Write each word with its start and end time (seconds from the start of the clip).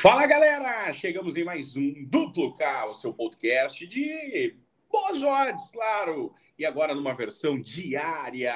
Fala 0.00 0.26
galera, 0.26 0.92
chegamos 0.92 1.38
em 1.38 1.44
mais 1.44 1.74
um 1.74 2.04
Duplo 2.04 2.54
K, 2.54 2.86
o 2.86 2.94
seu 2.94 3.14
podcast 3.14 3.86
de 3.86 4.54
boas 4.92 5.22
odds, 5.22 5.68
claro, 5.68 6.34
e 6.58 6.66
agora 6.66 6.94
numa 6.94 7.14
versão 7.14 7.58
diária. 7.58 8.54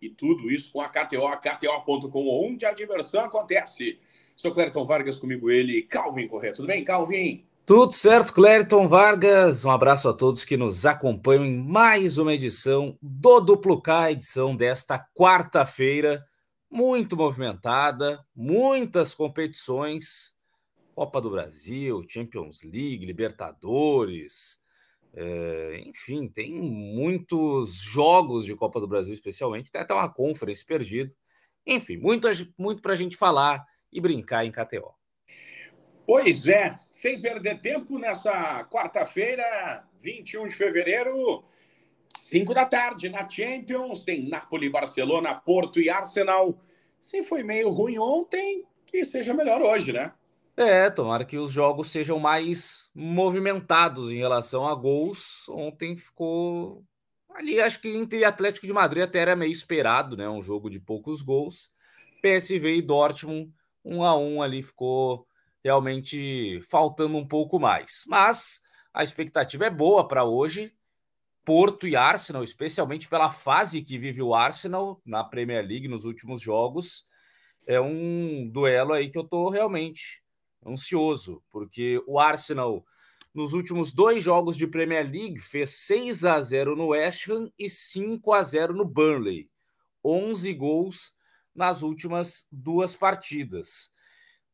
E 0.00 0.10
tudo 0.10 0.50
isso 0.50 0.70
com 0.70 0.82
a 0.82 0.88
KTO, 0.88 1.26
KTO.com, 1.40 2.28
onde 2.46 2.66
a 2.66 2.72
diversão 2.74 3.24
acontece. 3.24 3.98
Sou 4.36 4.52
Clériton 4.52 4.84
Vargas, 4.84 5.16
comigo 5.16 5.50
ele, 5.50 5.82
Calvin 5.82 6.28
Correia. 6.28 6.52
Tudo 6.52 6.68
bem, 6.68 6.84
Calvin? 6.84 7.46
Tudo 7.64 7.92
certo, 7.92 8.34
Clériton 8.34 8.86
Vargas. 8.86 9.64
Um 9.64 9.70
abraço 9.70 10.06
a 10.06 10.12
todos 10.12 10.44
que 10.44 10.58
nos 10.58 10.84
acompanham 10.84 11.46
em 11.46 11.56
mais 11.56 12.18
uma 12.18 12.34
edição 12.34 12.96
do 13.00 13.40
Duplo 13.40 13.80
K, 13.80 14.12
edição 14.12 14.54
desta 14.54 15.02
quarta-feira, 15.16 16.22
muito 16.70 17.16
movimentada, 17.16 18.22
muitas 18.36 19.14
competições 19.14 20.37
Copa 20.98 21.20
do 21.20 21.30
Brasil, 21.30 22.02
Champions 22.08 22.64
League, 22.64 23.06
Libertadores, 23.06 24.60
é, 25.14 25.80
enfim, 25.86 26.26
tem 26.26 26.52
muitos 26.52 27.74
jogos 27.74 28.44
de 28.44 28.56
Copa 28.56 28.80
do 28.80 28.88
Brasil, 28.88 29.14
especialmente, 29.14 29.70
tem 29.70 29.80
até 29.80 29.94
uma 29.94 30.12
conferência 30.12 30.66
perdida. 30.66 31.14
Enfim, 31.64 31.98
muito, 31.98 32.26
muito 32.58 32.82
para 32.82 32.94
a 32.94 32.96
gente 32.96 33.16
falar 33.16 33.64
e 33.92 34.00
brincar 34.00 34.44
em 34.44 34.50
KTO. 34.50 34.92
Pois 36.04 36.48
é, 36.48 36.74
sem 36.90 37.22
perder 37.22 37.60
tempo, 37.60 37.96
nessa 37.96 38.64
quarta-feira, 38.64 39.84
21 40.02 40.48
de 40.48 40.54
fevereiro, 40.56 41.44
5 42.16 42.52
da 42.52 42.66
tarde, 42.66 43.08
na 43.08 43.30
Champions, 43.30 44.02
tem 44.02 44.28
Napoli, 44.28 44.68
Barcelona, 44.68 45.32
Porto 45.32 45.80
e 45.80 45.88
Arsenal. 45.88 46.60
Se 47.00 47.22
foi 47.22 47.44
meio 47.44 47.70
ruim 47.70 47.98
ontem, 47.98 48.64
que 48.84 49.04
seja 49.04 49.32
melhor 49.32 49.62
hoje, 49.62 49.92
né? 49.92 50.12
É, 50.58 50.90
tomara 50.90 51.24
que 51.24 51.38
os 51.38 51.52
jogos 51.52 51.88
sejam 51.88 52.18
mais 52.18 52.90
movimentados 52.92 54.10
em 54.10 54.16
relação 54.16 54.66
a 54.66 54.74
gols. 54.74 55.48
Ontem 55.48 55.94
ficou 55.94 56.84
ali, 57.30 57.60
acho 57.60 57.80
que 57.80 57.88
entre 57.96 58.24
Atlético 58.24 58.66
de 58.66 58.72
Madrid 58.72 59.04
até 59.04 59.20
era 59.20 59.36
meio 59.36 59.52
esperado, 59.52 60.16
né? 60.16 60.28
Um 60.28 60.42
jogo 60.42 60.68
de 60.68 60.80
poucos 60.80 61.22
gols. 61.22 61.70
PSV 62.20 62.78
e 62.78 62.82
Dortmund, 62.82 63.54
um 63.84 64.02
a 64.02 64.16
um 64.18 64.42
ali 64.42 64.60
ficou 64.60 65.28
realmente 65.62 66.60
faltando 66.68 67.16
um 67.16 67.26
pouco 67.26 67.60
mais. 67.60 68.02
Mas 68.08 68.60
a 68.92 69.04
expectativa 69.04 69.66
é 69.66 69.70
boa 69.70 70.08
para 70.08 70.24
hoje. 70.24 70.74
Porto 71.44 71.86
e 71.86 71.94
Arsenal, 71.94 72.42
especialmente 72.42 73.08
pela 73.08 73.30
fase 73.30 73.80
que 73.80 73.96
vive 73.96 74.20
o 74.22 74.34
Arsenal 74.34 75.00
na 75.06 75.22
Premier 75.22 75.64
League 75.64 75.86
nos 75.86 76.04
últimos 76.04 76.40
jogos, 76.42 77.06
é 77.64 77.80
um 77.80 78.50
duelo 78.50 78.92
aí 78.92 79.08
que 79.08 79.16
eu 79.16 79.24
tô 79.24 79.50
realmente 79.50 80.20
ansioso, 80.64 81.42
porque 81.50 82.02
o 82.06 82.18
Arsenal, 82.18 82.84
nos 83.34 83.52
últimos 83.52 83.92
dois 83.92 84.22
jogos 84.22 84.56
de 84.56 84.66
Premier 84.66 85.08
League, 85.08 85.38
fez 85.38 85.70
6 85.86 86.24
a 86.24 86.40
0 86.40 86.76
no 86.76 86.88
West 86.88 87.28
Ham 87.28 87.50
e 87.58 87.68
5 87.68 88.32
a 88.32 88.42
0 88.42 88.74
no 88.74 88.84
Burnley. 88.84 89.50
11 90.04 90.52
gols 90.54 91.14
nas 91.54 91.82
últimas 91.82 92.46
duas 92.52 92.96
partidas. 92.96 93.90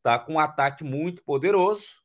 Tá 0.03 0.19
com 0.19 0.35
um 0.35 0.39
ataque 0.39 0.83
muito 0.85 1.23
poderoso. 1.23 2.03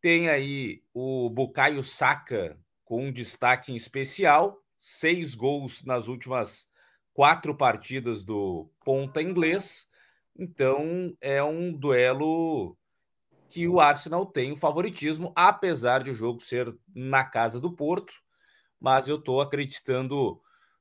Tem 0.00 0.28
aí 0.28 0.82
o 0.92 1.30
Bukayo 1.30 1.82
Saka 1.82 2.58
com 2.84 3.06
um 3.06 3.12
destaque 3.12 3.72
em 3.72 3.76
especial, 3.76 4.62
seis 4.78 5.34
gols 5.34 5.84
nas 5.84 6.08
últimas 6.08 6.70
quatro 7.14 7.56
partidas 7.56 8.24
do 8.24 8.68
ponta 8.84 9.22
inglês. 9.22 9.88
Então 10.36 11.16
é 11.20 11.42
um 11.42 11.72
duelo 11.72 12.76
que 13.52 13.68
o 13.68 13.80
Arsenal 13.80 14.24
tem 14.24 14.52
o 14.52 14.56
favoritismo, 14.56 15.30
apesar 15.36 16.02
de 16.02 16.10
o 16.10 16.14
jogo 16.14 16.40
ser 16.40 16.74
na 16.94 17.22
casa 17.22 17.60
do 17.60 17.70
Porto. 17.70 18.14
Mas 18.80 19.08
eu 19.08 19.16
estou 19.16 19.42
acreditando 19.42 20.40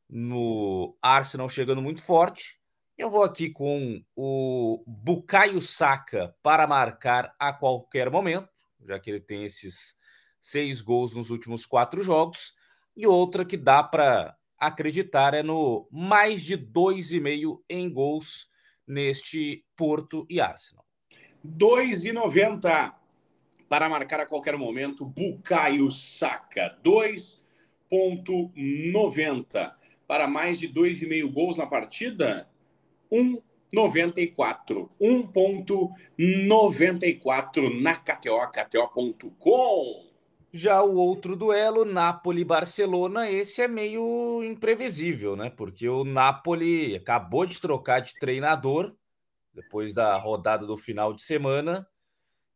no 0.09 0.98
Arsenal 1.02 1.49
chegando 1.49 1.81
muito 1.81 2.02
forte. 2.02 2.61
Eu 2.98 3.10
vou 3.10 3.23
aqui 3.23 3.49
com 3.49 4.02
o 4.15 4.83
Bukayo 4.87 5.60
Saka 5.60 6.33
para 6.42 6.65
marcar 6.65 7.36
a 7.37 7.52
qualquer 7.52 8.10
momento, 8.10 8.49
já 8.86 8.98
que 8.98 9.10
ele 9.10 9.20
tem 9.20 9.43
esses 9.43 9.98
seis 10.39 10.80
gols 10.80 11.14
nos 11.14 11.30
últimos 11.30 11.65
quatro 11.65 12.02
jogos. 12.02 12.54
E 12.95 13.05
outra 13.05 13.43
que 13.43 13.58
dá 13.58 13.83
para 13.83 14.33
acreditar 14.58 15.33
é 15.33 15.43
no 15.43 15.89
mais 15.92 16.42
de 16.42 16.55
dois 16.55 17.11
e 17.11 17.20
meio 17.20 17.61
em 17.70 17.92
gols 17.92 18.49
neste 18.87 19.65
Porto 19.76 20.26
e 20.30 20.39
Arsenal. 20.39 20.80
2,90 21.46 22.94
para 23.68 23.90
marcar 23.90 24.20
a 24.20 24.26
qualquer 24.26 24.58
momento. 24.58 25.06
Bucaio 25.06 25.90
Saka, 25.90 26.78
2,90 26.84 29.74
para 30.08 30.28
mais 30.28 30.60
de 30.60 30.68
2,5 30.68 31.32
gols 31.32 31.58
na 31.58 31.66
partida. 31.66 32.48
1,94. 33.12 34.90
1,94 35.00 37.82
na 37.82 37.96
KTO, 37.96 38.52
KTO.com. 38.52 40.12
Já 40.54 40.84
o 40.84 40.96
outro 40.96 41.38
duelo, 41.38 41.86
Napoli-Barcelona, 41.86 43.32
esse 43.32 43.62
é 43.62 43.70
meio 43.70 44.44
imprevisível, 44.44 45.38
né? 45.38 45.50
Porque 45.50 45.88
o 45.88 46.04
Napoli 46.04 46.94
acabou 46.94 47.46
de 47.46 47.62
trocar 47.62 48.02
de 48.02 48.14
treinador 48.20 48.94
depois 49.54 49.94
da 49.94 50.17
rodada 50.17 50.66
do 50.66 50.78
final 50.78 51.14
de 51.14 51.22
semana. 51.23 51.88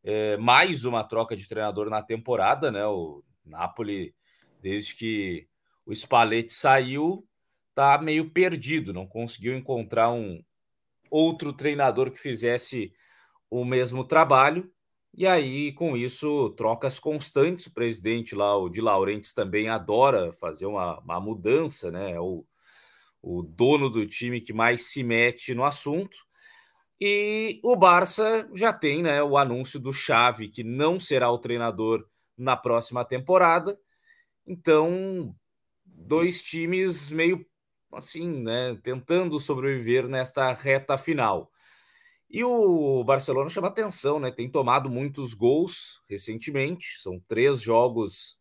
É, 0.03 0.37
mais 0.37 0.85
uma 0.85 1.03
troca 1.03 1.35
de 1.35 1.47
treinador 1.47 1.89
na 1.89 2.01
temporada, 2.01 2.71
né? 2.71 2.85
O 2.85 3.23
Napoli, 3.45 4.13
desde 4.61 4.95
que 4.95 5.47
o 5.85 5.93
Spalletti 5.93 6.53
saiu, 6.53 7.27
tá 7.73 7.97
meio 7.97 8.29
perdido, 8.29 8.93
não 8.93 9.05
conseguiu 9.05 9.55
encontrar 9.55 10.11
um 10.11 10.43
outro 11.09 11.53
treinador 11.53 12.11
que 12.11 12.19
fizesse 12.19 12.93
o 13.49 13.63
mesmo 13.63 14.03
trabalho. 14.03 14.71
E 15.13 15.25
aí, 15.25 15.71
com 15.71 15.95
isso, 15.95 16.49
trocas 16.51 16.99
constantes. 16.99 17.67
O 17.67 17.73
presidente 17.73 18.35
lá, 18.35 18.57
o 18.57 18.69
de 18.69 18.81
Laurentiis, 18.81 19.33
também 19.33 19.69
adora 19.69 20.33
fazer 20.33 20.65
uma, 20.65 20.99
uma 20.99 21.19
mudança, 21.21 21.89
né? 21.89 22.11
É 22.11 22.19
o, 22.19 22.45
o 23.21 23.41
dono 23.41 23.89
do 23.89 24.05
time 24.05 24.41
que 24.41 24.51
mais 24.51 24.81
se 24.81 25.03
mete 25.03 25.53
no 25.53 25.63
assunto. 25.63 26.17
E 26.99 27.59
o 27.63 27.75
Barça 27.75 28.49
já 28.53 28.71
tem 28.71 29.03
né, 29.03 29.21
o 29.21 29.37
anúncio 29.37 29.79
do 29.79 29.91
Xavi, 29.91 30.47
que 30.49 30.63
não 30.63 30.99
será 30.99 31.29
o 31.29 31.37
treinador 31.37 32.07
na 32.37 32.55
próxima 32.55 33.03
temporada. 33.03 33.77
Então, 34.47 35.35
dois 35.85 36.41
times 36.41 37.09
meio 37.09 37.45
assim, 37.91 38.29
né, 38.43 38.77
tentando 38.83 39.39
sobreviver 39.39 40.07
nesta 40.07 40.51
reta 40.51 40.97
final. 40.97 41.51
E 42.29 42.43
o 42.43 43.03
Barcelona 43.03 43.49
chama 43.49 43.67
atenção, 43.67 44.19
né? 44.19 44.31
Tem 44.31 44.49
tomado 44.49 44.89
muitos 44.89 45.33
gols 45.33 46.01
recentemente, 46.09 46.99
são 46.99 47.19
três 47.27 47.61
jogos 47.61 48.37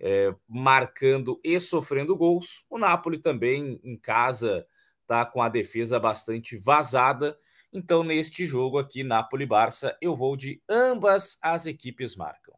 é, 0.00 0.34
marcando 0.48 1.40
e 1.44 1.58
sofrendo 1.60 2.16
gols. 2.16 2.64
O 2.70 2.78
Napoli 2.78 3.18
também 3.18 3.80
em 3.82 3.96
casa 3.98 4.66
tá 5.06 5.26
com 5.26 5.42
a 5.42 5.48
defesa 5.48 6.00
bastante 6.00 6.56
vazada 6.56 7.36
então, 7.74 8.02
neste 8.04 8.46
jogo 8.46 8.78
aqui, 8.78 9.02
Napoli-Barça, 9.02 9.98
eu 10.00 10.14
vou 10.14 10.36
de 10.36 10.62
ambas 10.68 11.36
as 11.42 11.66
equipes 11.66 12.14
marcam. 12.14 12.54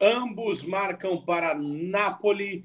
Ambos 0.00 0.62
marcam 0.62 1.22
para 1.22 1.54
Napoli 1.54 2.64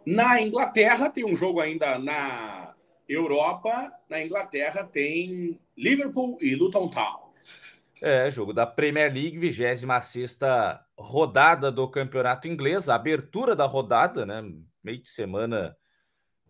Na 0.05 0.43
Inglaterra 0.43 1.09
tem 1.09 1.25
um 1.25 1.37
jogo 1.37 1.61
ainda 1.61 1.97
na 2.01 2.75
Europa. 3.09 3.93
Na 4.09 4.25
Inglaterra 4.25 4.83
tem 4.83 5.61
Liverpool 5.77 6.37
e 6.41 6.57
Luton 6.57 6.89
Town. 6.89 7.31
É, 8.05 8.29
jogo 8.29 8.53
da 8.53 8.67
Premier 8.67 9.13
League, 9.13 9.39
26 9.39 9.87
rodada 10.99 11.71
do 11.71 11.89
campeonato 11.89 12.49
inglês, 12.49 12.89
abertura 12.89 13.55
da 13.55 13.65
rodada, 13.65 14.27
né? 14.27 14.43
Meio 14.83 15.01
de 15.01 15.09
semana, 15.09 15.77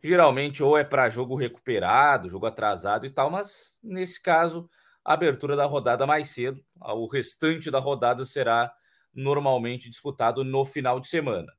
geralmente 0.02 0.62
ou 0.62 0.78
é 0.78 0.82
para 0.82 1.10
jogo 1.10 1.36
recuperado, 1.36 2.30
jogo 2.30 2.46
atrasado 2.46 3.04
e 3.04 3.10
tal, 3.10 3.30
mas 3.30 3.78
nesse 3.82 4.22
caso, 4.22 4.66
abertura 5.04 5.54
da 5.54 5.66
rodada 5.66 6.06
mais 6.06 6.30
cedo. 6.30 6.64
O 6.80 7.06
restante 7.06 7.70
da 7.70 7.78
rodada 7.78 8.24
será 8.24 8.72
normalmente 9.12 9.90
disputado 9.90 10.42
no 10.44 10.64
final 10.64 10.98
de 10.98 11.08
semana. 11.08 11.52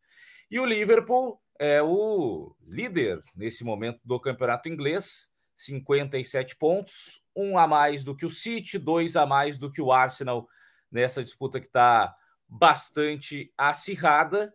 E 0.50 0.60
o 0.60 0.66
Liverpool 0.66 1.39
é 1.60 1.84
o 1.84 2.56
líder 2.66 3.22
nesse 3.36 3.63
momento 3.63 4.00
do 4.04 4.19
campeonato 4.19 4.68
inglês, 4.68 5.31
57 5.65 6.56
pontos, 6.56 7.24
um 7.36 7.57
a 7.57 7.68
mais 7.68 8.04
do 8.04 8.15
que 8.15 8.25
o 8.25 8.30
City, 8.30 8.77
dois 8.77 9.15
a 9.15 9.25
mais 9.25 9.57
do 9.57 9.71
que 9.71 9.81
o 9.81 9.92
Arsenal 9.92 10.48
nessa 10.92 11.24
disputa 11.24 11.60
que 11.60 11.65
está 11.65 12.15
bastante 12.48 13.51
acirrada 13.57 14.54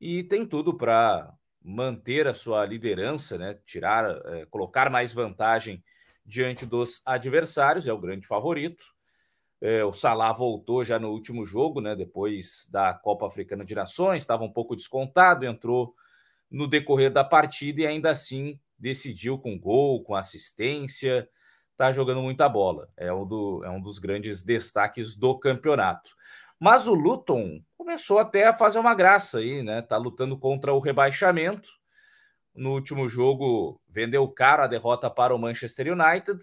e 0.00 0.22
tem 0.24 0.46
tudo 0.46 0.76
para 0.76 1.32
manter 1.62 2.26
a 2.26 2.34
sua 2.34 2.64
liderança, 2.64 3.36
né? 3.36 3.58
Tirar, 3.64 4.04
é, 4.26 4.46
colocar 4.46 4.90
mais 4.90 5.12
vantagem 5.12 5.82
diante 6.24 6.64
dos 6.64 7.02
adversários, 7.04 7.86
é 7.86 7.92
o 7.92 8.00
grande 8.00 8.26
favorito. 8.26 8.84
É, 9.60 9.84
o 9.84 9.92
Salah 9.92 10.32
voltou 10.32 10.82
já 10.82 10.98
no 10.98 11.10
último 11.10 11.44
jogo, 11.44 11.80
né? 11.80 11.94
Depois 11.94 12.66
da 12.70 12.94
Copa 12.94 13.26
Africana 13.26 13.64
de 13.64 13.74
Nações, 13.74 14.22
estava 14.22 14.44
um 14.44 14.52
pouco 14.52 14.74
descontado, 14.74 15.44
entrou 15.44 15.94
no 16.50 16.66
decorrer 16.66 17.12
da 17.12 17.22
partida 17.22 17.82
e 17.82 17.86
ainda 17.86 18.10
assim 18.10 18.58
decidiu 18.80 19.38
com 19.38 19.58
gol, 19.58 20.02
com 20.02 20.14
assistência, 20.14 21.28
está 21.72 21.92
jogando 21.92 22.22
muita 22.22 22.48
bola. 22.48 22.88
É 22.96 23.12
um, 23.12 23.26
do, 23.26 23.62
é 23.64 23.70
um 23.70 23.80
dos 23.80 23.98
grandes 23.98 24.42
destaques 24.42 25.14
do 25.14 25.38
campeonato. 25.38 26.10
Mas 26.58 26.86
o 26.86 26.94
Luton 26.94 27.62
começou 27.76 28.18
até 28.18 28.46
a 28.46 28.52
fazer 28.52 28.78
uma 28.78 28.94
graça 28.94 29.38
aí, 29.38 29.62
né? 29.62 29.80
Tá 29.82 29.96
lutando 29.96 30.38
contra 30.38 30.72
o 30.72 30.78
rebaixamento. 30.78 31.68
No 32.54 32.72
último 32.72 33.08
jogo, 33.08 33.80
vendeu 33.88 34.26
caro 34.28 34.62
a 34.62 34.66
derrota 34.66 35.08
para 35.08 35.34
o 35.34 35.38
Manchester 35.38 35.92
United. 35.92 36.38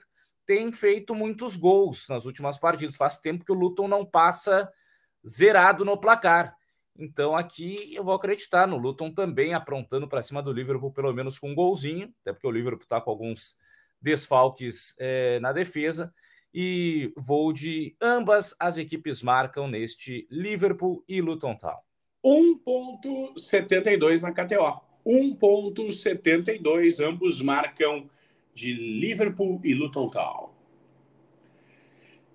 Tem 0.46 0.72
feito 0.72 1.14
muitos 1.14 1.58
gols 1.58 2.08
nas 2.08 2.26
últimas 2.26 2.58
partidas. 2.58 2.96
Faz 2.96 3.20
tempo 3.20 3.46
que 3.46 3.52
o 3.52 3.56
Luton 3.56 3.88
não 3.88 4.06
passa 4.06 4.72
zerado 5.28 5.84
no 5.84 6.00
placar. 6.00 6.56
Então 6.98 7.36
aqui 7.36 7.94
eu 7.94 8.04
vou 8.04 8.16
acreditar 8.16 8.68
no 8.68 8.78
Luton 8.78 9.12
também 9.12 9.54
aprontando 9.54 10.08
para 10.08 10.24
cima 10.24 10.42
do 10.42 10.52
Liverpool, 10.52 10.92
pelo 10.92 11.14
menos 11.14 11.38
com 11.38 11.52
um 11.52 11.56
golzinho, 11.56 12.12
até 12.22 12.34
porque 12.34 12.48
o 12.48 12.52
Liverpool 12.52 12.84
está 12.84 13.00
com 13.00 13.12
alguns 13.12 13.56
desfalques 14.02 14.96
é, 15.00 15.40
na 15.40 15.52
defesa. 15.52 16.14
E 16.54 17.14
vou 17.16 17.54
de 17.54 17.96
ambas 18.02 18.56
as 18.60 18.78
equipes 18.78 19.22
marcam 19.22 19.68
neste 19.68 20.28
Liverpool 20.32 21.04
e 21.08 21.22
Luton 21.22 21.56
Town. 21.56 21.78
1,72 22.26 24.22
na 24.22 24.32
KTO. 24.32 24.82
1,72, 25.06 27.00
ambos 27.06 27.42
marcam 27.42 28.10
de 28.54 28.74
Liverpool 28.74 29.62
e 29.64 29.74
Luton 29.74 30.10
Town. 30.10 30.50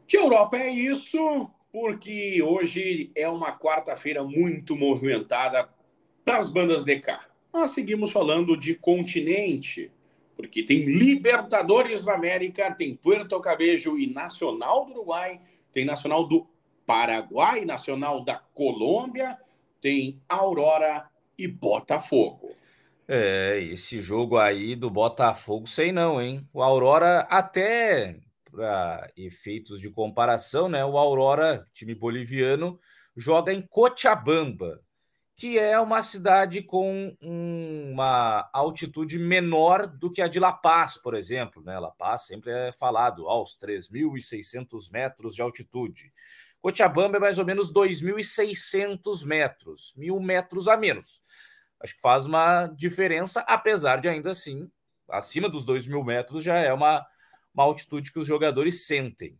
De 0.06 0.16
Europa 0.16 0.56
é 0.56 0.70
isso 0.70 1.50
porque 1.72 2.42
hoje 2.42 3.10
é 3.16 3.26
uma 3.26 3.58
quarta-feira 3.58 4.22
muito 4.22 4.76
movimentada 4.76 5.68
para 6.22 6.36
as 6.36 6.50
bandas 6.50 6.84
de 6.84 7.00
cá. 7.00 7.26
Nós 7.52 7.70
seguimos 7.70 8.12
falando 8.12 8.56
de 8.56 8.74
continente, 8.74 9.90
porque 10.36 10.62
tem 10.62 10.84
Libertadores 10.84 12.04
da 12.04 12.14
América, 12.14 12.70
tem 12.70 12.94
Puerto 12.94 13.40
Cabejo 13.40 13.98
e 13.98 14.06
Nacional 14.06 14.84
do 14.84 14.92
Uruguai, 14.92 15.40
tem 15.72 15.84
Nacional 15.84 16.28
do 16.28 16.46
Paraguai, 16.86 17.64
Nacional 17.64 18.22
da 18.22 18.34
Colômbia, 18.54 19.38
tem 19.80 20.20
Aurora 20.28 21.08
e 21.38 21.48
Botafogo. 21.48 22.50
É, 23.08 23.58
esse 23.60 24.00
jogo 24.00 24.38
aí 24.38 24.76
do 24.76 24.90
Botafogo, 24.90 25.66
sei 25.66 25.90
não, 25.90 26.20
hein? 26.20 26.46
O 26.52 26.62
Aurora 26.62 27.20
até 27.30 28.20
para 28.52 29.10
efeitos 29.16 29.80
de 29.80 29.90
comparação, 29.90 30.68
né? 30.68 30.84
O 30.84 30.98
Aurora, 30.98 31.66
time 31.72 31.94
boliviano, 31.94 32.78
joga 33.16 33.52
em 33.52 33.62
Cochabamba, 33.62 34.80
que 35.34 35.58
é 35.58 35.80
uma 35.80 36.02
cidade 36.02 36.62
com 36.62 37.16
uma 37.20 38.48
altitude 38.52 39.18
menor 39.18 39.86
do 39.86 40.10
que 40.10 40.20
a 40.20 40.28
de 40.28 40.38
La 40.38 40.52
Paz, 40.52 40.98
por 40.98 41.14
exemplo. 41.14 41.62
Né? 41.64 41.78
La 41.78 41.90
Paz 41.90 42.26
sempre 42.26 42.52
é 42.52 42.70
falado 42.70 43.26
aos 43.26 43.56
3.600 43.58 44.92
metros 44.92 45.34
de 45.34 45.40
altitude. 45.42 46.12
Cochabamba 46.60 47.16
é 47.16 47.20
mais 47.20 47.38
ou 47.38 47.46
menos 47.46 47.72
2.600 47.72 49.26
metros, 49.26 49.94
mil 49.96 50.20
metros 50.20 50.68
a 50.68 50.76
menos. 50.76 51.20
Acho 51.80 51.96
que 51.96 52.00
faz 52.00 52.26
uma 52.26 52.66
diferença, 52.68 53.40
apesar 53.48 53.96
de 53.96 54.08
ainda 54.08 54.30
assim, 54.30 54.70
acima 55.08 55.48
dos 55.48 55.66
2.000 55.66 56.04
metros 56.04 56.44
já 56.44 56.56
é 56.58 56.72
uma 56.72 57.04
uma 57.54 57.64
altitude 57.64 58.12
que 58.12 58.18
os 58.18 58.26
jogadores 58.26 58.86
sentem. 58.86 59.38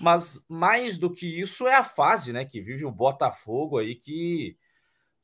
Mas 0.00 0.44
mais 0.48 0.98
do 0.98 1.10
que 1.10 1.26
isso 1.40 1.66
é 1.66 1.74
a 1.74 1.84
fase, 1.84 2.32
né, 2.32 2.44
que 2.44 2.60
vive 2.60 2.84
o 2.84 2.90
Botafogo 2.90 3.78
aí 3.78 3.94
que 3.94 4.56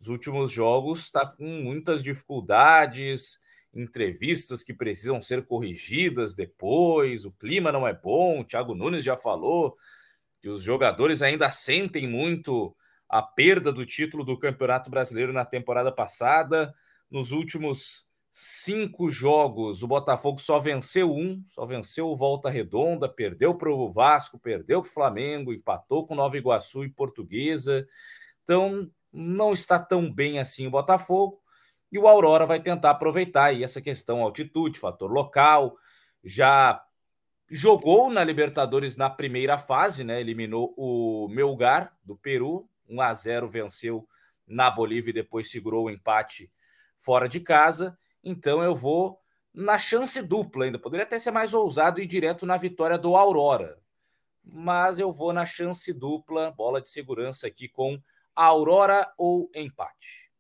os 0.01 0.09
últimos 0.09 0.51
jogos 0.51 1.05
está 1.05 1.27
com 1.27 1.45
muitas 1.45 2.03
dificuldades, 2.03 3.39
entrevistas 3.75 4.65
que 4.65 4.75
precisam 4.75 5.21
ser 5.21 5.47
corrigidas 5.47 6.35
depois, 6.35 7.25
o 7.25 7.33
clima 7.33 7.71
não 7.71 7.87
é 7.87 7.95
bom, 7.95 8.41
o 8.41 8.45
Thiago 8.45 8.75
Nunes 8.75 9.05
já 9.05 9.17
falou 9.17 9.77
que 10.41 10.49
os 10.49 10.63
jogadores 10.63 11.23
ainda 11.23 11.51
sentem 11.51 12.09
muito 12.09 12.75
a 13.09 13.23
perda 13.23 13.73
do 13.73 13.87
título 13.87 14.25
do 14.25 14.39
Campeonato 14.39 14.91
Brasileiro 14.91 15.33
na 15.33 15.45
temporada 15.45 15.93
passada. 15.93 16.75
Nos 17.11 17.31
últimos 17.31 18.11
cinco 18.35 19.11
jogos, 19.11 19.83
o 19.83 19.87
Botafogo 19.87 20.41
só 20.41 20.59
venceu 20.59 21.15
um, 21.15 21.43
só 21.45 21.67
venceu 21.67 22.09
o 22.09 22.17
Volta 22.17 22.49
Redonda, 22.49 23.07
perdeu 23.07 23.55
para 23.55 23.71
o 23.71 23.87
Vasco, 23.87 24.39
perdeu 24.39 24.81
para 24.81 24.89
o 24.89 24.93
Flamengo, 24.93 25.53
empatou 25.53 26.07
com 26.07 26.15
Nova 26.15 26.39
Iguaçu 26.39 26.83
e 26.83 26.89
Portuguesa. 26.89 27.87
Então, 28.43 28.91
não 29.13 29.53
está 29.53 29.79
tão 29.79 30.11
bem 30.11 30.39
assim 30.39 30.67
o 30.67 30.71
Botafogo. 30.71 31.43
E 31.93 31.99
o 31.99 32.09
Aurora 32.09 32.47
vai 32.47 32.59
tentar 32.59 32.93
aproveitar 32.93 33.45
aí 33.45 33.63
essa 33.63 33.83
questão 33.83 34.23
altitude, 34.23 34.81
fator 34.81 35.13
local. 35.13 35.77
Já 36.25 36.83
jogou 37.51 38.09
na 38.09 38.25
Libertadores 38.25 38.97
na 38.97 39.11
primeira 39.11 39.59
fase, 39.59 40.05
né? 40.05 40.23
Eliminou 40.23 40.73
o 40.75 41.29
Melgar 41.29 41.95
do 42.03 42.17
Peru, 42.17 42.67
1 42.89 42.99
a 43.03 43.13
0 43.13 43.47
venceu 43.47 44.09
na 44.47 44.71
Bolívia 44.71 45.11
e 45.11 45.15
depois 45.15 45.51
segurou 45.51 45.85
o 45.85 45.91
empate 45.91 46.51
fora 46.97 47.29
de 47.29 47.39
casa 47.39 47.99
então 48.23 48.63
eu 48.63 48.75
vou 48.75 49.19
na 49.53 49.77
chance 49.79 50.23
dupla 50.23 50.65
ainda. 50.65 50.79
Poderia 50.79 51.05
até 51.05 51.19
ser 51.19 51.31
mais 51.31 51.53
ousado 51.53 52.01
e 52.01 52.07
direto 52.07 52.47
na 52.47 52.57
vitória 52.57 52.99
do 52.99 53.15
Aurora. 53.17 53.79
Mas 54.45 54.99
eu 54.99 55.13
vou 55.13 55.33
na 55.33 55.47
chance 55.47 55.93
dupla, 55.93 56.51
bola 56.51 56.81
de 56.81 56.89
segurança 56.89 57.47
aqui 57.47 57.69
com 57.69 58.01
Aurora 58.35 59.09
ou 59.17 59.49
empate. 59.55 60.33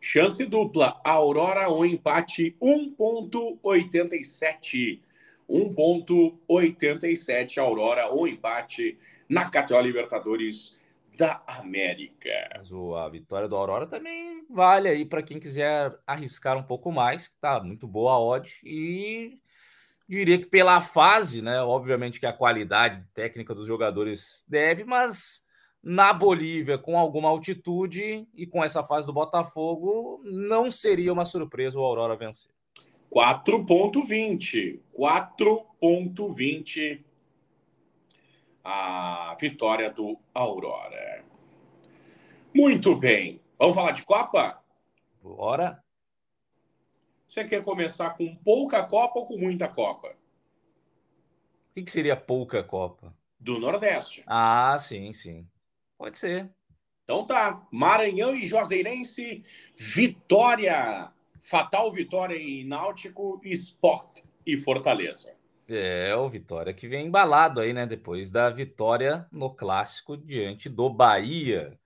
Chance 0.00 0.44
dupla, 0.44 1.00
Aurora 1.04 1.68
ou 1.68 1.86
empate, 1.86 2.56
1.87. 2.60 5.00
1.87 5.48 7.58
Aurora 7.58 8.08
ou 8.08 8.26
empate 8.26 8.98
na 9.28 9.48
KTO 9.50 9.80
Libertadores 9.80 10.76
da 11.16 11.42
América. 11.46 12.30
Mas 12.56 12.72
a 12.72 13.08
vitória 13.08 13.48
do 13.48 13.56
Aurora 13.56 13.86
também 13.86 14.44
vale 14.50 14.88
aí 14.88 15.04
para 15.04 15.22
quem 15.22 15.38
quiser 15.38 15.96
arriscar 16.06 16.56
um 16.56 16.62
pouco 16.62 16.92
mais, 16.92 17.28
que 17.28 17.36
tá 17.40 17.62
muito 17.62 17.86
boa 17.86 18.12
a 18.12 18.20
odd 18.20 18.50
e 18.64 19.38
Diria 20.06 20.38
que 20.38 20.46
pela 20.46 20.82
fase, 20.82 21.40
né? 21.40 21.62
Obviamente 21.62 22.20
que 22.20 22.26
a 22.26 22.32
qualidade 22.32 23.02
técnica 23.14 23.54
dos 23.54 23.66
jogadores 23.66 24.44
deve, 24.46 24.84
mas 24.84 25.42
na 25.82 26.12
Bolívia, 26.12 26.76
com 26.76 26.98
alguma 26.98 27.30
altitude 27.30 28.28
e 28.34 28.46
com 28.46 28.62
essa 28.62 28.84
fase 28.84 29.06
do 29.06 29.14
Botafogo, 29.14 30.20
não 30.24 30.70
seria 30.70 31.10
uma 31.12 31.24
surpresa 31.24 31.78
o 31.78 31.82
Aurora 31.82 32.16
vencer. 32.16 32.50
4.20. 33.10 34.80
4.20 34.98 37.02
a 38.64 39.36
vitória 39.38 39.90
do 39.90 40.18
Aurora. 40.32 41.22
Muito 42.54 42.96
bem. 42.96 43.40
Vamos 43.58 43.74
falar 43.74 43.92
de 43.92 44.04
Copa? 44.04 44.62
Bora. 45.22 45.84
Você 47.28 47.44
quer 47.44 47.62
começar 47.62 48.10
com 48.10 48.34
pouca 48.36 48.82
Copa 48.84 49.18
ou 49.18 49.26
com 49.26 49.36
muita 49.36 49.68
Copa? 49.68 50.16
O 51.76 51.82
que, 51.82 51.90
seria 51.90 52.16
pouca 52.16 52.62
Copa? 52.62 53.14
Do 53.38 53.58
Nordeste. 53.58 54.22
Ah, 54.26 54.76
sim, 54.78 55.12
sim. 55.12 55.46
Pode 55.98 56.16
ser. 56.16 56.50
Então 57.02 57.26
tá. 57.26 57.66
Maranhão 57.70 58.34
e 58.34 58.46
Juazeirense, 58.46 59.42
vitória. 59.74 61.12
Fatal 61.42 61.92
vitória 61.92 62.36
em 62.36 62.64
Náutico, 62.64 63.38
Sport 63.44 64.20
e 64.46 64.58
Fortaleza. 64.58 65.36
É, 65.68 66.14
o 66.14 66.28
Vitória 66.28 66.74
que 66.74 66.86
vem 66.86 67.06
embalado 67.06 67.60
aí, 67.60 67.72
né? 67.72 67.86
Depois 67.86 68.30
da 68.30 68.50
vitória 68.50 69.26
no 69.32 69.54
clássico 69.54 70.16
diante 70.16 70.68
do 70.68 70.90
Bahia. 70.90 71.78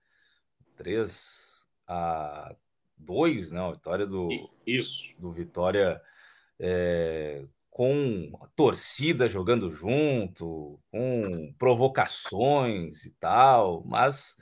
3 0.75 1.67
a 1.87 2.55
2, 2.97 3.51
né? 3.51 3.61
A 3.61 3.71
vitória 3.71 4.05
do, 4.05 4.29
Isso. 4.65 5.15
do 5.17 5.31
Vitória 5.31 6.01
é, 6.59 7.45
com 7.69 8.31
a 8.41 8.47
torcida 8.47 9.29
jogando 9.29 9.71
junto, 9.71 10.79
com 10.91 11.53
provocações 11.57 13.05
e 13.05 13.11
tal, 13.11 13.83
mas 13.85 14.35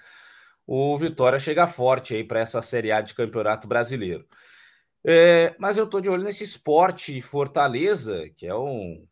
o 0.65 0.97
Vitória 0.97 1.37
chega 1.37 1.67
forte 1.67 2.15
aí 2.15 2.23
para 2.23 2.39
essa 2.39 2.61
Série 2.61 2.91
A 2.91 3.01
de 3.01 3.13
Campeonato 3.13 3.67
Brasileiro. 3.67 4.27
É, 5.05 5.55
mas 5.59 5.77
eu 5.77 5.85
estou 5.85 6.01
de 6.01 6.09
olho 6.09 6.23
nesse 6.23 6.43
esporte 6.43 7.21
Fortaleza, 7.21 8.29
que 8.35 8.45
é 8.45 8.55
um 8.55 9.07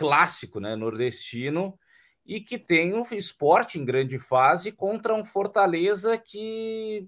clássico 0.00 0.58
né, 0.58 0.74
nordestino, 0.74 1.78
e 2.24 2.40
que 2.40 2.58
tem 2.58 2.94
um 2.94 3.02
esporte 3.12 3.78
em 3.78 3.84
grande 3.84 4.18
fase 4.18 4.72
contra 4.72 5.14
um 5.14 5.22
Fortaleza 5.22 6.16
que 6.16 7.06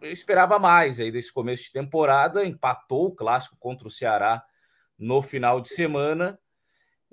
eu 0.00 0.10
esperava 0.10 0.58
mais 0.58 0.98
aí 0.98 1.12
desse 1.12 1.30
começo 1.30 1.64
de 1.64 1.72
temporada, 1.72 2.46
empatou 2.46 3.08
o 3.08 3.14
clássico 3.14 3.58
contra 3.58 3.86
o 3.86 3.90
Ceará 3.90 4.42
no 4.98 5.20
final 5.20 5.60
de 5.60 5.68
semana. 5.68 6.38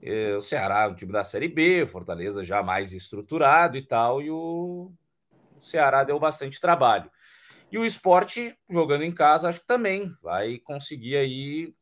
É, 0.01 0.37
o 0.37 0.41
Ceará 0.41 0.83
é 0.83 0.87
um 0.87 0.95
time 0.95 1.11
da 1.11 1.25
Série 1.25 1.49
B, 1.49 1.85
Fortaleza 1.85 2.41
já 2.41 2.63
mais 2.63 2.93
estruturado 2.93 3.75
e 3.75 3.81
tal, 3.81 4.21
e 4.21 4.31
o, 4.31 4.93
o 5.57 5.61
Ceará 5.61 6.05
deu 6.05 6.17
bastante 6.17 6.61
trabalho. 6.61 7.11
E 7.69 7.77
o 7.77 7.85
esporte, 7.85 8.57
jogando 8.69 9.03
em 9.03 9.13
casa, 9.13 9.49
acho 9.49 9.59
que 9.59 9.67
também 9.67 10.13
vai 10.21 10.57
conseguir 10.59 11.17
aí 11.17 11.75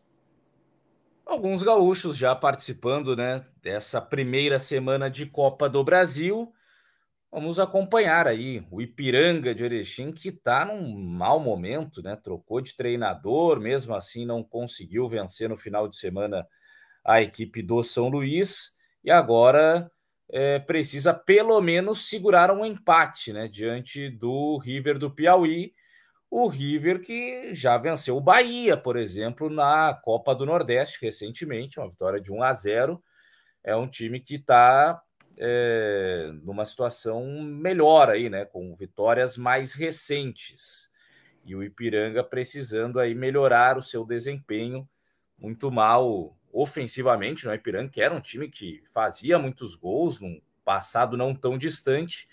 Alguns 1.25 1.63
gaúchos 1.63 2.15
já 2.15 2.35
participando 2.35 3.15
né, 3.15 3.43
dessa 3.61 3.99
primeira 3.99 4.59
semana 4.59 5.09
de 5.09 5.25
Copa 5.25 5.67
do 5.67 5.83
Brasil. 5.83 6.53
Vamos 7.31 7.59
acompanhar 7.59 8.27
aí 8.27 8.65
o 8.71 8.79
Ipiranga 8.79 9.53
de 9.53 9.65
Erechim, 9.65 10.11
que 10.11 10.29
está 10.29 10.63
num 10.63 10.95
mau 10.95 11.39
momento, 11.39 12.01
né? 12.01 12.15
Trocou 12.15 12.61
de 12.61 12.75
treinador, 12.75 13.59
mesmo 13.59 13.95
assim 13.95 14.23
não 14.23 14.43
conseguiu 14.43 15.07
vencer 15.07 15.49
no 15.49 15.57
final 15.57 15.87
de 15.87 15.97
semana 15.97 16.47
a 17.03 17.21
equipe 17.21 17.61
do 17.61 17.83
São 17.83 18.07
Luís 18.07 18.77
e 19.03 19.09
agora 19.09 19.91
é, 20.31 20.59
precisa 20.59 21.13
pelo 21.13 21.59
menos 21.59 22.07
segurar 22.07 22.51
um 22.51 22.63
empate, 22.63 23.33
né? 23.33 23.47
Diante 23.47 24.09
do 24.09 24.57
River 24.57 24.99
do 24.99 25.09
Piauí. 25.09 25.73
O 26.29 26.47
River 26.47 27.01
que 27.01 27.53
já 27.53 27.77
venceu 27.77 28.17
o 28.17 28.21
Bahia, 28.21 28.75
por 28.75 28.97
exemplo, 28.97 29.49
na 29.49 29.93
Copa 29.93 30.35
do 30.35 30.45
Nordeste 30.45 30.99
recentemente, 31.01 31.79
uma 31.79 31.89
vitória 31.89 32.19
de 32.19 32.31
1 32.31 32.43
a 32.43 32.53
0. 32.53 33.03
É 33.63 33.75
um 33.75 33.87
time 33.87 34.19
que 34.19 34.35
está 34.35 35.01
é, 35.37 36.31
numa 36.43 36.65
situação 36.65 37.25
melhor 37.41 38.09
aí, 38.09 38.29
né? 38.29 38.45
Com 38.45 38.75
vitórias 38.75 39.37
mais 39.37 39.73
recentes. 39.73 40.91
E 41.45 41.55
o 41.55 41.63
Ipiranga 41.63 42.23
precisando 42.23 42.99
aí 42.99 43.13
melhorar 43.13 43.77
o 43.77 43.81
seu 43.81 44.05
desempenho 44.05 44.87
muito 45.37 45.71
mal 45.71 46.35
ofensivamente, 46.51 47.45
no 47.45 47.51
é? 47.51 47.55
Ipiranga, 47.55 47.89
que 47.89 48.01
era 48.01 48.13
um 48.13 48.21
time 48.21 48.49
que 48.49 48.83
fazia 48.93 49.37
muitos 49.37 49.75
gols 49.75 50.19
num 50.19 50.41
passado 50.63 51.15
não 51.15 51.35
tão 51.35 51.57
distante, 51.57 52.27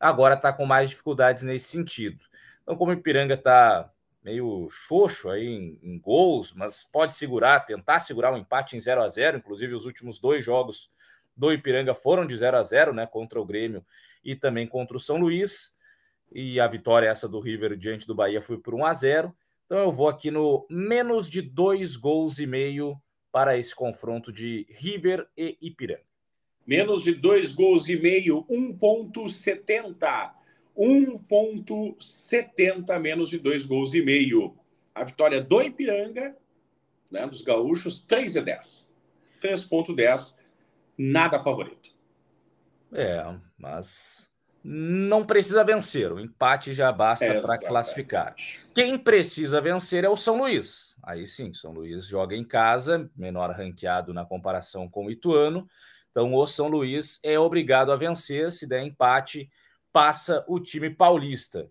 agora 0.00 0.34
está 0.34 0.52
com 0.52 0.64
mais 0.64 0.90
dificuldades 0.90 1.42
nesse 1.42 1.66
sentido. 1.66 2.24
Então, 2.64 2.76
como 2.76 2.90
o 2.90 2.94
Ipiranga 2.94 3.34
está 3.34 3.92
meio 4.24 4.66
xoxo 4.70 5.28
aí 5.28 5.46
em, 5.46 5.78
em, 5.82 5.98
gols, 5.98 6.52
mas 6.54 6.82
pode 6.82 7.14
segurar, 7.14 7.60
tentar 7.60 7.98
segurar 8.00 8.32
um 8.32 8.38
empate 8.38 8.74
em 8.74 8.80
0 8.80 9.02
a 9.02 9.08
0 9.08 9.36
inclusive 9.36 9.74
os 9.74 9.84
últimos 9.84 10.18
dois 10.18 10.42
jogos 10.42 10.90
do 11.36 11.52
Ipiranga 11.52 11.94
foram 11.94 12.26
de 12.26 12.34
0 12.34 12.56
a 12.56 12.62
0 12.62 12.94
né, 12.94 13.06
contra 13.06 13.38
o 13.38 13.44
Grêmio 13.44 13.84
e 14.24 14.34
também 14.34 14.66
contra 14.66 14.96
o 14.96 15.00
São 15.00 15.18
Luís. 15.18 15.76
E 16.32 16.58
a 16.58 16.66
vitória 16.66 17.06
essa 17.06 17.28
do 17.28 17.38
River 17.38 17.76
diante 17.76 18.06
do 18.06 18.14
Bahia 18.14 18.40
foi 18.40 18.56
por 18.58 18.74
1 18.74 18.86
a 18.86 18.94
0. 18.94 19.36
Então 19.66 19.78
eu 19.78 19.90
vou 19.90 20.08
aqui 20.08 20.30
no 20.30 20.66
menos 20.70 21.28
de 21.28 21.42
dois 21.42 21.96
gols 21.96 22.38
e 22.38 22.46
meio 22.46 22.98
para 23.30 23.58
esse 23.58 23.74
confronto 23.74 24.32
de 24.32 24.66
River 24.70 25.26
e 25.36 25.58
Ipiranga. 25.60 26.02
Menos 26.66 27.02
de 27.02 27.12
dois 27.12 27.52
gols 27.52 27.88
e 27.88 27.96
meio, 27.96 28.44
1.70. 28.48 30.32
1.70 30.76 33.00
menos 33.00 33.30
de 33.30 33.38
dois 33.38 33.64
gols 33.64 33.94
e 33.94 34.02
meio. 34.02 34.56
A 34.94 35.04
vitória 35.04 35.40
do 35.40 35.62
Ipiranga, 35.62 36.36
né, 37.10 37.26
dos 37.26 37.42
gaúchos, 37.42 38.00
3 38.00 38.36
e 38.36 38.42
10. 38.42 38.92
3.10 39.42 40.36
nada 40.96 41.40
favorito. 41.40 41.90
É, 42.92 43.24
mas 43.58 44.30
não 44.62 45.26
precisa 45.26 45.64
vencer. 45.64 46.12
O 46.12 46.20
empate 46.20 46.72
já 46.72 46.90
basta 46.90 47.40
para 47.40 47.58
classificar. 47.58 48.34
Quem 48.74 48.96
precisa 48.96 49.60
vencer 49.60 50.04
é 50.04 50.08
o 50.08 50.16
São 50.16 50.38
Luís. 50.38 50.96
Aí 51.02 51.26
sim, 51.26 51.52
São 51.52 51.72
Luís 51.72 52.06
joga 52.06 52.34
em 52.34 52.44
casa, 52.44 53.10
menor 53.14 53.50
ranqueado 53.50 54.14
na 54.14 54.24
comparação 54.24 54.88
com 54.88 55.06
o 55.06 55.10
Ituano. 55.10 55.68
Então, 56.10 56.32
o 56.32 56.46
São 56.46 56.68
Luís 56.68 57.18
é 57.24 57.38
obrigado 57.38 57.90
a 57.90 57.96
vencer. 57.96 58.52
Se 58.52 58.68
der 58.68 58.84
empate, 58.84 59.50
passa 59.94 60.44
o 60.48 60.58
time 60.58 60.90
paulista. 60.90 61.70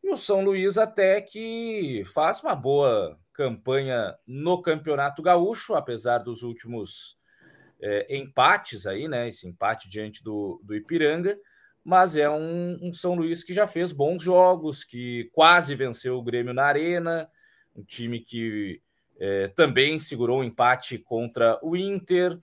E 0.00 0.08
o 0.08 0.16
São 0.16 0.44
Luís 0.44 0.78
até 0.78 1.20
que 1.20 2.04
faz 2.14 2.40
uma 2.40 2.54
boa 2.54 3.18
campanha 3.32 4.16
no 4.24 4.62
Campeonato 4.62 5.20
Gaúcho, 5.20 5.74
apesar 5.74 6.18
dos 6.18 6.44
últimos 6.44 7.18
é, 7.80 8.16
empates 8.16 8.86
aí, 8.86 9.08
né? 9.08 9.26
Esse 9.26 9.48
empate 9.48 9.88
diante 9.88 10.22
do, 10.22 10.60
do 10.62 10.76
Ipiranga, 10.76 11.36
mas 11.82 12.14
é 12.14 12.30
um, 12.30 12.78
um, 12.80 12.92
São 12.92 13.16
Luís 13.16 13.42
que 13.42 13.52
já 13.52 13.66
fez 13.66 13.90
bons 13.90 14.22
jogos, 14.22 14.84
que 14.84 15.28
quase 15.32 15.74
venceu 15.74 16.16
o 16.16 16.22
Grêmio 16.22 16.54
na 16.54 16.66
Arena, 16.66 17.28
um 17.74 17.82
time 17.82 18.20
que 18.20 18.80
é, 19.18 19.48
também 19.48 19.98
segurou 19.98 20.40
um 20.40 20.44
empate 20.44 20.96
contra 20.96 21.58
o 21.60 21.76
Inter. 21.76 22.38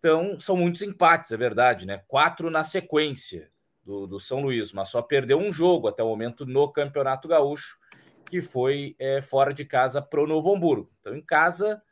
Então, 0.00 0.40
são 0.40 0.56
muitos 0.56 0.82
empates, 0.82 1.30
é 1.30 1.36
verdade, 1.36 1.86
né? 1.86 2.02
Quatro 2.08 2.50
na 2.50 2.64
sequência 2.64 3.51
do, 3.84 4.06
do 4.06 4.20
São 4.20 4.40
Luís, 4.40 4.72
mas 4.72 4.88
só 4.88 5.02
perdeu 5.02 5.38
um 5.38 5.52
jogo 5.52 5.88
até 5.88 6.02
o 6.02 6.08
momento 6.08 6.46
no 6.46 6.70
Campeonato 6.70 7.28
Gaúcho, 7.28 7.78
que 8.26 8.40
foi 8.40 8.96
é, 8.98 9.20
fora 9.20 9.52
de 9.52 9.64
casa 9.64 10.00
para 10.00 10.22
o 10.22 10.26
Novo 10.26 10.54
Hamburgo. 10.54 10.90
Então, 11.00 11.14
em 11.14 11.22
casa, 11.22 11.82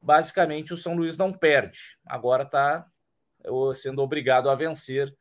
basicamente, 0.00 0.72
o 0.72 0.76
São 0.76 0.94
Luís 0.94 1.16
não 1.16 1.32
perde. 1.32 1.98
Agora 2.04 2.42
está 2.42 2.86
sendo 3.74 4.02
obrigado 4.02 4.48
a 4.48 4.54
vencer 4.54 5.14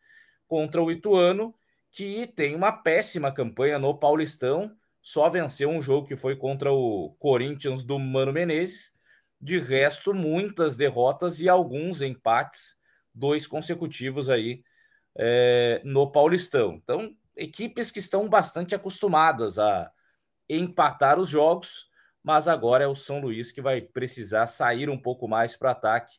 contra 0.47 0.81
o 0.81 0.91
Ituano, 0.91 1.53
que 1.91 2.25
tem 2.25 2.55
uma 2.55 2.71
péssima 2.71 3.31
campanha 3.31 3.77
no 3.77 3.97
Paulistão, 3.97 4.75
só 5.01 5.27
venceu 5.27 5.69
um 5.69 5.81
jogo 5.81 6.07
que 6.07 6.15
foi 6.15 6.35
contra 6.35 6.71
o 6.71 7.13
Corinthians 7.19 7.83
do 7.83 7.99
Mano 7.99 8.31
Menezes. 8.31 8.93
De 9.39 9.59
resto, 9.59 10.13
muitas 10.13 10.77
derrotas 10.77 11.41
e 11.41 11.49
alguns 11.49 12.01
empates, 12.01 12.77
dois 13.13 13.45
consecutivos 13.45 14.29
aí 14.29 14.63
é, 15.15 15.81
no 15.83 16.11
Paulistão. 16.11 16.79
Então, 16.83 17.15
equipes 17.35 17.91
que 17.91 17.99
estão 17.99 18.27
bastante 18.27 18.75
acostumadas 18.75 19.59
a 19.59 19.91
empatar 20.49 21.19
os 21.19 21.29
jogos, 21.29 21.89
mas 22.23 22.47
agora 22.47 22.83
é 22.83 22.87
o 22.87 22.95
São 22.95 23.19
Luís 23.19 23.51
que 23.51 23.61
vai 23.61 23.81
precisar 23.81 24.47
sair 24.47 24.89
um 24.89 24.97
pouco 24.97 25.27
mais 25.27 25.55
para 25.55 25.71
ataque 25.71 26.17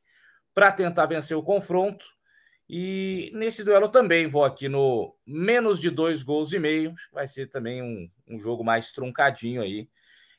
para 0.52 0.70
tentar 0.70 1.06
vencer 1.06 1.36
o 1.36 1.42
confronto. 1.42 2.04
E 2.68 3.30
nesse 3.34 3.64
duelo 3.64 3.88
também 3.88 4.26
vou 4.26 4.44
aqui 4.44 4.68
no 4.68 5.14
menos 5.26 5.80
de 5.80 5.90
dois 5.90 6.22
gols 6.22 6.52
e 6.52 6.58
meio. 6.58 6.94
Vai 7.12 7.26
ser 7.26 7.48
também 7.48 7.82
um, 7.82 8.08
um 8.28 8.38
jogo 8.38 8.64
mais 8.64 8.92
truncadinho 8.92 9.60
aí 9.60 9.88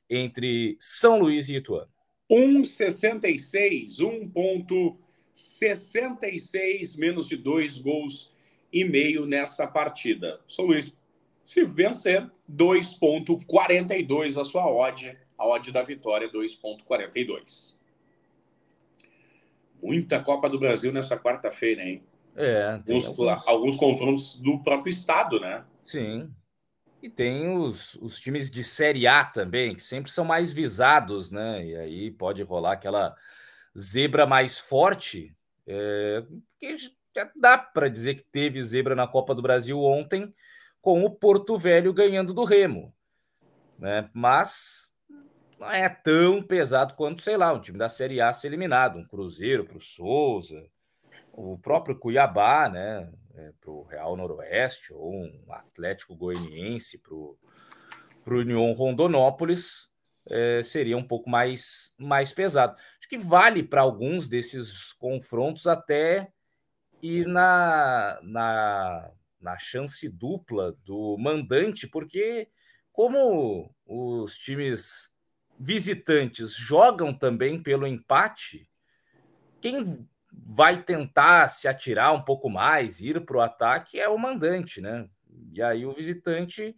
entre 0.09 0.75
São 0.79 1.19
Luís 1.19 1.49
e 1.49 1.57
Ituano. 1.57 1.91
1,66, 2.31 3.97
1,66 3.99 6.97
menos 6.97 7.27
de 7.27 7.37
dois 7.37 7.77
gols 7.77 8.33
e 8.75 8.83
meio 8.83 9.25
nessa 9.25 9.65
partida. 9.65 10.41
São 10.49 10.65
Luís, 10.65 10.93
se 11.45 11.63
vencer, 11.63 12.29
2,42 12.51 14.39
a 14.39 14.43
sua 14.43 14.69
odd. 14.69 15.17
A 15.37 15.47
odd 15.47 15.71
da 15.71 15.81
vitória, 15.81 16.29
2,42. 16.29 17.73
Muita 19.81 20.21
Copa 20.21 20.49
do 20.49 20.59
Brasil 20.59 20.91
nessa 20.91 21.17
quarta-feira, 21.17 21.83
hein? 21.83 22.03
É, 22.35 22.73
alguns, 22.73 23.05
alguns... 23.05 23.47
alguns 23.47 23.75
confrontos 23.77 24.35
do 24.35 24.61
próprio 24.61 24.91
estado, 24.91 25.39
né? 25.39 25.63
Sim. 25.85 26.29
E 27.01 27.09
tem 27.09 27.55
os, 27.55 27.93
os 27.95 28.19
times 28.19 28.51
de 28.51 28.61
Série 28.61 29.07
A 29.07 29.23
também, 29.23 29.73
que 29.73 29.83
sempre 29.83 30.11
são 30.11 30.25
mais 30.25 30.51
visados, 30.51 31.31
né? 31.31 31.65
E 31.65 31.75
aí 31.77 32.11
pode 32.11 32.43
rolar 32.43 32.73
aquela 32.73 33.15
zebra 33.77 34.25
mais 34.25 34.59
forte, 34.59 35.33
é, 35.65 36.25
porque 36.49 36.75
dá 37.35 37.57
para 37.57 37.89
dizer 37.89 38.15
que 38.15 38.23
teve 38.23 38.61
zebra 38.61 38.95
na 38.95 39.07
Copa 39.07 39.33
do 39.33 39.41
Brasil 39.41 39.81
ontem, 39.81 40.33
com 40.81 41.03
o 41.03 41.09
Porto 41.09 41.57
Velho 41.57 41.93
ganhando 41.93 42.33
do 42.33 42.43
Remo. 42.43 42.93
Né? 43.79 44.09
Mas 44.13 44.93
não 45.59 45.71
é 45.71 45.87
tão 45.89 46.43
pesado 46.43 46.93
quanto, 46.95 47.21
sei 47.21 47.37
lá, 47.37 47.53
um 47.53 47.59
time 47.59 47.77
da 47.77 47.89
Série 47.89 48.21
A 48.21 48.31
ser 48.31 48.47
eliminado, 48.47 48.97
um 48.97 49.07
Cruzeiro 49.07 49.65
para 49.65 49.77
o 49.77 49.81
Souza, 49.81 50.65
o 51.31 51.57
próprio 51.57 51.97
Cuiabá, 51.97 52.69
né? 52.69 53.11
É, 53.37 53.51
para 53.59 53.69
o 53.69 53.83
Real 53.83 54.15
Noroeste, 54.15 54.93
ou 54.93 55.13
um 55.13 55.43
Atlético 55.49 56.15
Goianiense 56.15 57.01
para 57.01 57.13
o 57.13 57.37
União 58.39 58.71
Rondonópolis, 58.71 59.89
é, 60.29 60.63
seria 60.63 60.97
um 60.97 61.05
pouco 61.05 61.29
mais, 61.29 61.93
mais 61.99 62.31
pesado. 62.31 62.77
Acho 62.97 63.09
que 63.09 63.17
vale 63.17 63.61
para 63.61 63.81
alguns 63.81 64.29
desses 64.29 64.93
confrontos 64.93 65.67
até 65.67 66.31
ir 67.05 67.27
na, 67.27 68.19
na, 68.23 69.11
na 69.39 69.57
chance 69.57 70.09
dupla 70.09 70.71
do 70.83 71.17
mandante, 71.17 71.87
porque 71.87 72.49
como 72.91 73.73
os 73.85 74.37
times 74.37 75.13
visitantes 75.59 76.55
jogam 76.55 77.13
também 77.13 77.61
pelo 77.61 77.85
empate, 77.85 78.69
quem 79.61 80.07
vai 80.31 80.83
tentar 80.83 81.47
se 81.47 81.67
atirar 81.67 82.13
um 82.13 82.21
pouco 82.21 82.49
mais, 82.49 82.99
ir 82.99 83.23
para 83.25 83.37
o 83.37 83.41
ataque 83.41 83.99
é 83.99 84.09
o 84.09 84.17
mandante, 84.17 84.81
né? 84.81 85.07
E 85.53 85.61
aí 85.61 85.85
o 85.85 85.91
visitante 85.91 86.75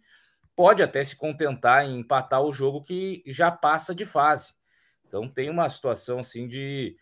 pode 0.54 0.82
até 0.82 1.02
se 1.02 1.16
contentar 1.16 1.84
em 1.84 2.00
empatar 2.00 2.42
o 2.42 2.52
jogo 2.52 2.82
que 2.82 3.22
já 3.26 3.50
passa 3.50 3.94
de 3.94 4.04
fase. 4.04 4.54
Então 5.06 5.28
tem 5.28 5.48
uma 5.50 5.68
situação 5.68 6.18
assim 6.18 6.46
de 6.46 6.96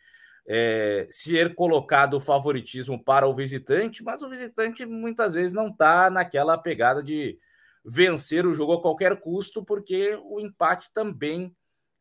é, 0.48 1.06
ser 1.10 1.54
colocado 1.54 2.14
o 2.14 2.20
favoritismo 2.20 3.02
para 3.02 3.26
o 3.26 3.34
visitante, 3.34 4.04
mas 4.04 4.22
o 4.22 4.28
visitante 4.28 4.86
muitas 4.86 5.34
vezes 5.34 5.52
não 5.52 5.68
está 5.68 6.08
naquela 6.08 6.56
pegada 6.56 7.02
de 7.02 7.38
vencer 7.84 8.46
o 8.46 8.52
jogo 8.52 8.74
a 8.74 8.80
qualquer 8.80 9.20
custo, 9.20 9.64
porque 9.64 10.18
o 10.24 10.40
empate 10.40 10.92
também 10.92 11.54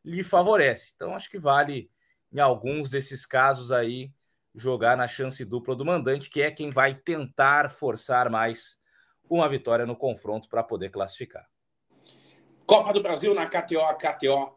lhe 0.04 0.22
favorece. 0.22 0.92
Então 0.94 1.14
acho 1.14 1.28
que 1.28 1.38
vale 1.38 1.90
em 2.32 2.38
alguns 2.38 2.88
desses 2.88 3.26
casos 3.26 3.72
aí 3.72 4.12
jogar 4.54 4.96
na 4.96 5.08
chance 5.08 5.44
dupla 5.44 5.74
do 5.74 5.84
mandante, 5.84 6.30
que 6.30 6.40
é 6.40 6.50
quem 6.50 6.70
vai 6.70 6.94
tentar 6.94 7.68
forçar 7.68 8.30
mais 8.30 8.80
uma 9.28 9.48
vitória 9.48 9.84
no 9.84 9.96
confronto 9.96 10.48
para 10.48 10.62
poder 10.62 10.90
classificar. 10.90 11.46
Copa 12.64 12.92
do 12.92 13.02
Brasil 13.02 13.34
na 13.34 13.46
KTO, 13.46 13.80
KTO.com. 13.98 14.56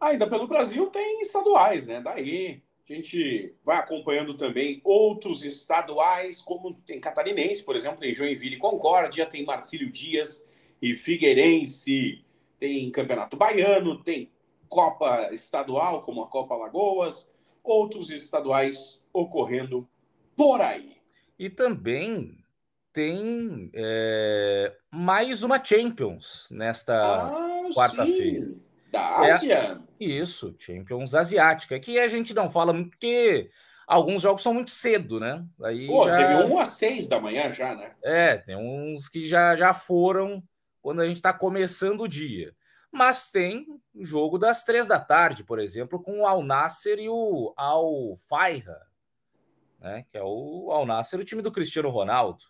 Ainda 0.00 0.26
pelo 0.26 0.46
Brasil 0.46 0.86
tem 0.86 1.20
estaduais, 1.20 1.84
né? 1.84 2.00
Daí 2.00 2.62
a 2.88 2.92
gente 2.94 3.54
vai 3.64 3.76
acompanhando 3.76 4.34
também 4.34 4.80
outros 4.82 5.44
estaduais, 5.44 6.42
como 6.42 6.74
tem 6.86 6.98
catarinense, 6.98 7.62
por 7.62 7.76
exemplo, 7.76 8.00
tem 8.00 8.14
Joinville 8.14 8.56
e 8.56 8.58
Concórdia, 8.58 9.26
tem 9.26 9.44
Marcílio 9.44 9.90
Dias 9.90 10.44
e 10.82 10.94
Figueirense, 10.96 12.24
tem 12.58 12.90
Campeonato 12.90 13.36
Baiano, 13.36 14.02
tem 14.02 14.30
Copa 14.68 15.28
Estadual, 15.32 16.02
como 16.02 16.22
a 16.22 16.28
Copa 16.28 16.56
Lagoas, 16.56 17.30
outros 17.62 18.10
estaduais 18.10 19.00
ocorrendo 19.12 19.88
por 20.36 20.60
aí. 20.60 20.96
E 21.38 21.48
também 21.48 22.38
tem 22.92 23.70
é, 23.72 24.76
mais 24.90 25.42
uma 25.42 25.62
Champions 25.62 26.48
nesta 26.50 26.94
ah, 26.94 27.70
quarta-feira. 27.74 28.52
Da 28.90 29.16
Ásia? 29.16 29.54
É, 29.54 29.89
isso, 30.00 30.56
Champions 30.58 31.14
Asiática, 31.14 31.78
que 31.78 31.98
a 31.98 32.08
gente 32.08 32.32
não 32.32 32.48
fala 32.48 32.72
muito 32.72 32.90
porque 32.90 33.50
alguns 33.86 34.22
jogos 34.22 34.42
são 34.42 34.54
muito 34.54 34.70
cedo, 34.70 35.20
né? 35.20 35.44
Aí 35.62 35.86
Pô, 35.86 36.06
já... 36.06 36.16
teve 36.16 36.34
um 36.44 36.58
a 36.58 36.64
seis 36.64 37.06
da 37.06 37.20
manhã 37.20 37.52
já, 37.52 37.74
né? 37.74 37.92
É, 38.02 38.38
tem 38.38 38.56
uns 38.56 39.08
que 39.08 39.26
já, 39.26 39.54
já 39.54 39.74
foram 39.74 40.42
quando 40.80 41.00
a 41.00 41.06
gente 41.06 41.16
está 41.16 41.32
começando 41.32 42.00
o 42.02 42.08
dia. 42.08 42.54
Mas 42.90 43.30
tem 43.30 43.66
o 43.94 44.04
jogo 44.04 44.38
das 44.38 44.64
três 44.64 44.86
da 44.86 44.98
tarde, 44.98 45.44
por 45.44 45.58
exemplo, 45.58 46.02
com 46.02 46.20
o 46.20 46.26
Al 46.26 46.42
Nasser 46.42 46.98
e 46.98 47.08
o 47.08 47.52
Al 47.56 48.16
Faiha, 48.28 48.80
né? 49.78 50.04
Que 50.08 50.16
é 50.16 50.22
o 50.22 50.70
Al 50.72 50.86
Nasser, 50.86 51.20
o 51.20 51.24
time 51.24 51.42
do 51.42 51.52
Cristiano 51.52 51.90
Ronaldo. 51.90 52.44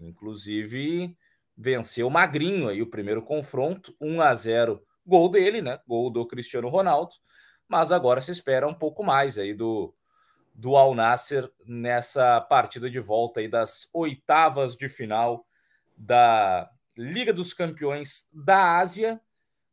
Inclusive 0.00 1.16
venceu 1.56 2.08
magrinho 2.08 2.68
aí 2.68 2.80
o 2.80 2.90
primeiro 2.90 3.20
confronto, 3.20 3.94
1 4.00 4.20
a 4.20 4.34
0, 4.34 4.82
gol 5.08 5.30
dele, 5.30 5.62
né? 5.62 5.80
Gol 5.86 6.10
do 6.10 6.26
Cristiano 6.26 6.68
Ronaldo. 6.68 7.12
Mas 7.66 7.92
agora 7.92 8.20
se 8.20 8.30
espera 8.30 8.68
um 8.68 8.74
pouco 8.74 9.02
mais 9.02 9.38
aí 9.38 9.54
do 9.54 9.94
do 10.54 10.76
Al 10.76 10.92
Nasser 10.92 11.48
nessa 11.64 12.40
partida 12.40 12.90
de 12.90 12.98
volta 12.98 13.38
aí 13.38 13.46
das 13.46 13.88
oitavas 13.94 14.76
de 14.76 14.88
final 14.88 15.46
da 15.96 16.68
Liga 16.96 17.32
dos 17.32 17.54
Campeões 17.54 18.28
da 18.32 18.78
Ásia 18.78 19.20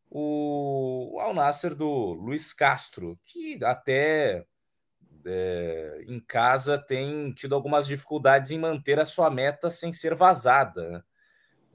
o 0.09 1.17
Al 1.19 1.33
Nasser 1.33 1.75
do 1.75 2.13
Luiz 2.13 2.53
Castro, 2.53 3.19
que 3.25 3.59
até 3.63 4.45
é, 5.25 6.05
em 6.07 6.19
casa 6.19 6.77
tem 6.77 7.33
tido 7.33 7.55
algumas 7.55 7.87
dificuldades 7.87 8.51
em 8.51 8.59
manter 8.59 8.99
a 8.99 9.05
sua 9.05 9.29
meta 9.29 9.69
sem 9.69 9.91
ser 9.91 10.15
vazada. 10.15 11.05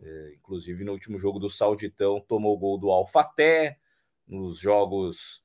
É, 0.03 0.35
inclusive 0.37 0.83
no 0.85 0.93
último 0.93 1.19
jogo 1.19 1.39
do 1.39 1.49
Sauditão 1.49 2.21
tomou 2.21 2.55
o 2.55 2.59
gol 2.59 2.79
do 2.79 2.91
Alfaté, 2.91 3.79
nos 4.27 4.59
jogos 4.59 5.45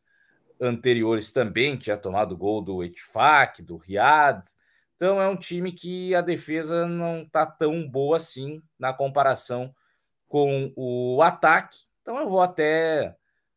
anteriores 0.59 1.31
também 1.31 1.77
tinha 1.77 1.97
tomado 1.97 2.37
gol 2.37 2.61
do 2.61 2.83
Etifak, 2.83 3.61
do 3.61 3.77
Riad. 3.77 4.43
Então 4.95 5.21
é 5.21 5.27
um 5.27 5.35
time 5.35 5.71
que 5.71 6.15
a 6.15 6.21
defesa 6.21 6.87
não 6.87 7.23
está 7.23 7.45
tão 7.45 7.87
boa 7.87 8.17
assim 8.17 8.63
na 8.79 8.93
comparação 8.93 9.75
com 10.27 10.71
o 10.75 11.21
ataque. 11.21 11.77
Então 12.01 12.17
eu 12.19 12.29
vou 12.29 12.41
até 12.41 13.15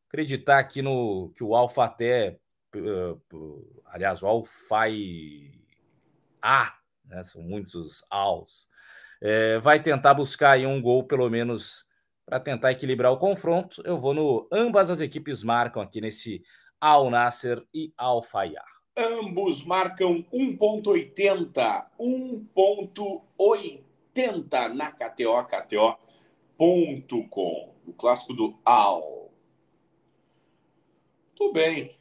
acreditar 0.09 0.59
aqui 0.59 0.83
no 0.83 1.31
que 1.37 1.45
o 1.45 1.55
Alfa 1.55 1.85
até, 1.85 2.39
uh, 2.75 3.83
aliás, 3.87 4.23
o 4.23 4.27
Alfai 4.27 5.53
A, 6.43 6.75
né, 7.05 7.23
são 7.23 7.43
muitos 7.43 7.75
os 7.75 8.05
Als, 8.11 8.69
é, 9.21 9.59
vai 9.59 9.81
tentar 9.81 10.15
buscar 10.15 10.53
aí 10.53 10.65
um 10.67 10.81
gol 10.81 11.03
pelo 11.05 11.29
menos 11.29 11.85
para 12.25 12.39
tentar 12.39 12.71
equilibrar 12.73 13.13
o 13.13 13.19
confronto. 13.19 13.83
Eu 13.85 13.97
vou 13.97 14.15
no 14.15 14.47
ambas 14.53 14.91
as 14.91 15.01
equipes 15.01 15.43
marcam 15.43 15.83
aqui 15.83 16.01
nesse 16.01 16.45
Al 16.81 17.11
Nasser 17.11 17.61
e 17.73 17.93
Al 17.97 18.23
Fayar. 18.23 18.65
Ambos 18.97 19.65
marcam 19.65 20.25
1.80, 20.33 21.87
1.80 21.99 24.75
na 24.75 24.91
KTO, 24.91 25.45
KTO.com, 25.45 25.97
o 27.87 27.93
clássico 27.93 28.35
do 28.35 28.59
Al. 28.65 29.33
Tudo 31.37 31.53
bem. 31.53 31.97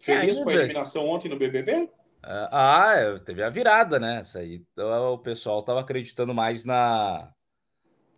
Feliz 0.00 0.42
com 0.42 0.48
a 0.48 0.54
eliminação 0.54 1.06
ontem 1.06 1.28
no 1.28 1.36
BBB? 1.36 1.90
Ah, 2.22 2.94
é, 2.96 3.18
teve 3.18 3.42
a 3.42 3.48
virada, 3.48 3.98
né? 3.98 4.22
Aí, 4.36 4.56
então, 4.72 5.14
o 5.14 5.18
pessoal 5.18 5.60
estava 5.60 5.80
acreditando 5.80 6.34
mais 6.34 6.64
na, 6.64 7.32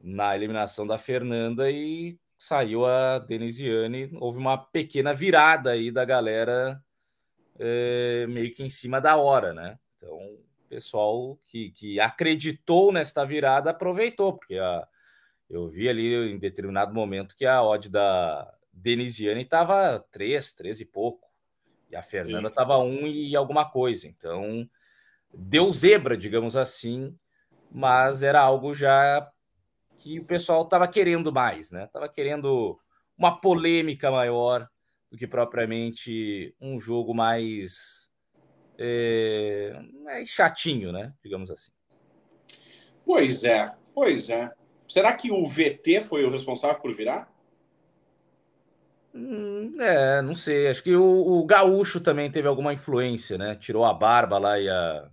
na 0.02 0.34
eliminação 0.34 0.86
da 0.86 0.98
Fernanda 0.98 1.70
e 1.70 2.18
saiu 2.36 2.84
a 2.84 3.18
Denisiane. 3.20 4.10
Houve 4.20 4.38
uma 4.38 4.58
pequena 4.58 5.14
virada 5.14 5.70
aí 5.70 5.90
da 5.90 6.04
galera 6.04 6.82
é, 7.58 8.26
meio 8.28 8.52
que 8.52 8.62
em 8.62 8.68
cima 8.68 9.00
da 9.00 9.16
hora, 9.16 9.52
né? 9.54 9.78
Então, 9.96 10.16
o 10.16 10.68
pessoal 10.68 11.38
que, 11.44 11.70
que 11.70 12.00
acreditou 12.00 12.92
nesta 12.92 13.24
virada 13.24 13.70
aproveitou, 13.70 14.34
porque 14.36 14.58
a, 14.58 14.86
eu 15.48 15.68
vi 15.68 15.88
ali 15.88 16.32
em 16.32 16.38
determinado 16.38 16.92
momento 16.92 17.36
que 17.36 17.46
a 17.46 17.62
odd 17.62 17.88
da 17.88 18.52
Denisiane 18.72 19.42
estava 19.42 20.00
3, 20.10 20.52
3 20.54 20.80
e 20.80 20.84
pouco, 20.84 21.31
e 21.92 21.96
a 21.96 22.02
Fernanda 22.02 22.48
estava 22.48 22.78
1 22.78 23.06
e 23.06 23.36
alguma 23.36 23.68
coisa. 23.68 24.08
Então, 24.08 24.68
deu 25.32 25.70
zebra, 25.70 26.16
digamos 26.16 26.56
assim, 26.56 27.14
mas 27.70 28.22
era 28.22 28.40
algo 28.40 28.74
já 28.74 29.30
que 29.98 30.18
o 30.18 30.24
pessoal 30.24 30.62
estava 30.62 30.88
querendo 30.88 31.30
mais, 31.30 31.70
né? 31.70 31.84
Estava 31.84 32.08
querendo 32.08 32.78
uma 33.16 33.38
polêmica 33.38 34.10
maior 34.10 34.66
do 35.10 35.18
que 35.18 35.26
propriamente 35.26 36.54
um 36.60 36.80
jogo 36.80 37.14
mais, 37.14 38.10
é, 38.78 39.78
mais 40.02 40.28
chatinho, 40.28 40.90
né? 40.90 41.12
Digamos 41.22 41.50
assim. 41.50 41.70
Pois 43.04 43.44
é, 43.44 43.70
pois 43.94 44.30
é. 44.30 44.50
Será 44.88 45.12
que 45.14 45.30
o 45.30 45.46
VT 45.46 46.02
foi 46.04 46.24
o 46.24 46.30
responsável 46.30 46.80
por 46.80 46.94
virar? 46.94 47.31
Hum, 49.14 49.74
é, 49.78 50.22
não 50.22 50.34
sei. 50.34 50.68
Acho 50.68 50.82
que 50.82 50.96
o, 50.96 51.02
o, 51.04 51.44
Gaúcho 51.44 52.00
também 52.00 52.30
teve 52.30 52.48
alguma 52.48 52.72
influência, 52.72 53.36
né? 53.36 53.54
Tirou 53.54 53.84
a 53.84 53.92
barba 53.92 54.38
lá 54.38 54.58
e 54.58 54.68
a, 54.68 55.10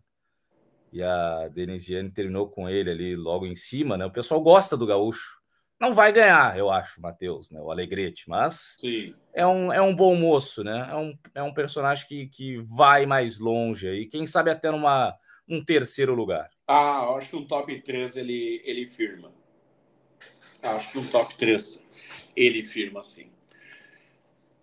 e 0.92 1.04
a 1.04 1.48
Denisiane 1.50 2.10
terminou 2.10 2.50
com 2.50 2.70
ele 2.70 2.90
ali 2.90 3.16
logo 3.16 3.46
em 3.46 3.56
cima, 3.56 3.98
né? 3.98 4.06
O 4.06 4.12
pessoal 4.12 4.42
gosta 4.42 4.78
do 4.78 4.86
Gaúcho. 4.86 5.40
Não 5.80 5.94
vai 5.94 6.12
ganhar, 6.12 6.58
eu 6.58 6.70
acho, 6.70 7.02
Matheus, 7.02 7.52
né? 7.52 7.60
O 7.62 7.72
Alegrete, 7.72 8.28
mas 8.28 8.78
Sim. 8.80 9.16
é 9.34 9.48
um, 9.48 9.72
é 9.72 9.82
um 9.82 9.96
bom 9.96 10.16
moço, 10.16 10.64
né? 10.64 10.88
É 10.90 10.96
um, 10.96 11.18
é 11.36 11.44
um 11.44 11.54
personagem 11.54 12.06
que, 12.08 12.28
que 12.28 12.58
vai 12.58 13.06
mais 13.06 13.40
longe 13.40 13.88
aí, 13.88 14.06
quem 14.06 14.26
sabe 14.26 14.52
até 14.52 14.70
numa 14.72 15.16
um 15.48 15.64
terceiro 15.64 16.14
lugar. 16.14 16.50
Ah, 16.68 17.06
eu 17.06 17.16
acho 17.16 17.30
que 17.30 17.36
um 17.36 17.46
top 17.46 17.82
3 17.82 18.18
ele, 18.18 18.62
ele 18.64 18.88
firma. 18.88 19.32
Eu 20.62 20.72
acho 20.72 20.92
que 20.92 21.00
um 21.00 21.08
top 21.08 21.36
3 21.36 21.84
ele 22.36 22.64
firma 22.64 23.02
sim. 23.02 23.32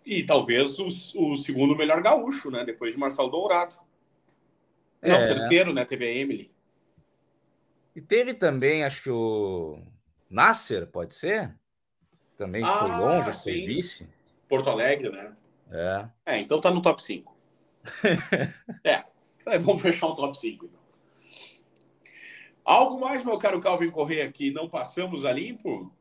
E 0.07 0.23
talvez 0.23 0.79
o, 0.79 0.87
o 0.87 1.35
segundo 1.35 1.75
melhor 1.75 2.01
gaúcho, 2.01 2.49
né? 2.49 2.63
Depois 2.63 2.93
de 2.93 2.99
Marcelo 2.99 3.29
Dourado. 3.29 3.75
É, 5.01 5.09
Não, 5.09 5.27
terceiro, 5.27 5.73
né? 5.73 5.83
Teve 5.83 6.05
a 6.05 6.09
Emily. 6.09 6.49
E 7.93 7.99
teve 7.99 8.33
também, 8.33 8.85
acho 8.85 9.03
que 9.03 9.09
o 9.09 9.77
Nasser, 10.29 10.87
pode 10.87 11.13
ser? 11.13 11.53
Também 12.37 12.63
ah, 12.63 12.79
foi 12.79 12.89
longe, 12.89 13.33
sim. 13.33 13.51
foi 13.51 13.65
vice. 13.65 14.09
Porto 14.47 14.69
Alegre, 14.69 15.09
né? 15.09 15.35
É. 15.69 16.07
É, 16.25 16.39
então 16.39 16.61
tá 16.61 16.71
no 16.71 16.81
top 16.81 17.03
5. 17.03 17.35
é. 18.85 19.03
é. 19.45 19.59
Vamos 19.59 19.81
fechar 19.81 20.07
o 20.07 20.15
top 20.15 20.37
5, 20.37 20.67
então. 20.67 20.79
Algo 22.63 22.97
mais, 22.97 23.25
meu 23.25 23.37
caro 23.37 23.59
Calvin 23.59 23.91
Correia, 23.91 24.31
que 24.31 24.51
não 24.51 24.69
passamos 24.69 25.25
a 25.25 25.33
limpo? 25.33 25.91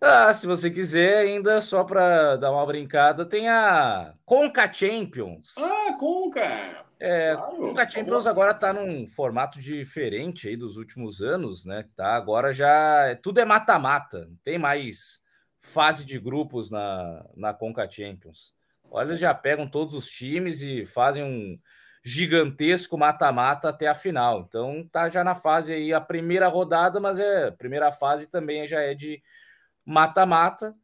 Ah, 0.00 0.32
se 0.32 0.46
você 0.46 0.70
quiser, 0.70 1.18
ainda 1.18 1.60
só 1.60 1.82
para 1.82 2.36
dar 2.36 2.52
uma 2.52 2.64
brincada, 2.64 3.26
tem 3.26 3.48
a 3.48 4.14
Conca 4.24 4.70
Champions. 4.72 5.54
Ah, 5.58 5.96
Conca! 5.98 6.86
É, 7.00 7.34
claro, 7.34 7.78
a 7.78 7.88
Champions 7.88 8.26
agora 8.26 8.52
está 8.52 8.72
num 8.72 9.06
formato 9.06 9.60
diferente 9.60 10.48
aí 10.48 10.56
dos 10.56 10.76
últimos 10.76 11.20
anos, 11.20 11.64
né? 11.64 11.84
Tá, 11.96 12.14
agora 12.16 12.52
já 12.52 13.16
tudo 13.22 13.40
é 13.40 13.44
mata-mata, 13.44 14.26
não 14.26 14.36
tem 14.42 14.58
mais 14.58 15.20
fase 15.60 16.04
de 16.04 16.18
grupos 16.18 16.70
na, 16.70 17.24
na 17.36 17.54
Conca 17.54 17.88
Champions. 17.88 18.54
Olha, 18.90 19.08
eles 19.08 19.20
já 19.20 19.34
pegam 19.34 19.68
todos 19.68 19.94
os 19.94 20.08
times 20.08 20.62
e 20.62 20.84
fazem 20.84 21.22
um 21.22 21.58
gigantesco 22.04 22.96
mata-mata 22.96 23.68
até 23.68 23.86
a 23.86 23.94
final. 23.94 24.40
Então 24.48 24.88
tá 24.90 25.08
já 25.08 25.22
na 25.22 25.34
fase 25.34 25.74
aí 25.74 25.92
a 25.92 26.00
primeira 26.00 26.48
rodada, 26.48 26.98
mas 26.98 27.18
é 27.18 27.48
a 27.48 27.52
primeira 27.52 27.92
fase 27.92 28.30
também 28.30 28.66
já 28.66 28.80
é 28.80 28.94
de 28.94 29.22
mata-mata. 29.88 30.76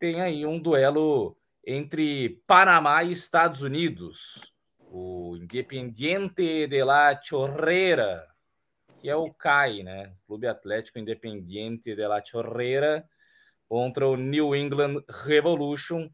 Tem 0.00 0.20
aí 0.20 0.44
um 0.44 0.58
duelo 0.58 1.36
entre 1.64 2.42
Panamá 2.44 3.04
e 3.04 3.12
Estados 3.12 3.62
Unidos 3.62 4.52
o 4.90 5.36
Independiente 5.36 6.66
de 6.66 6.82
la 6.82 7.20
Chorreira, 7.22 8.26
que 9.00 9.08
é 9.08 9.14
o 9.14 9.32
CAI, 9.32 9.82
né? 9.82 10.12
Clube 10.26 10.48
Atlético 10.48 10.98
Independiente 10.98 11.94
de 11.94 12.08
la 12.08 12.24
Chorreira, 12.24 13.08
contra 13.68 14.08
o 14.08 14.16
New 14.16 14.56
England 14.56 15.04
Revolution. 15.26 16.10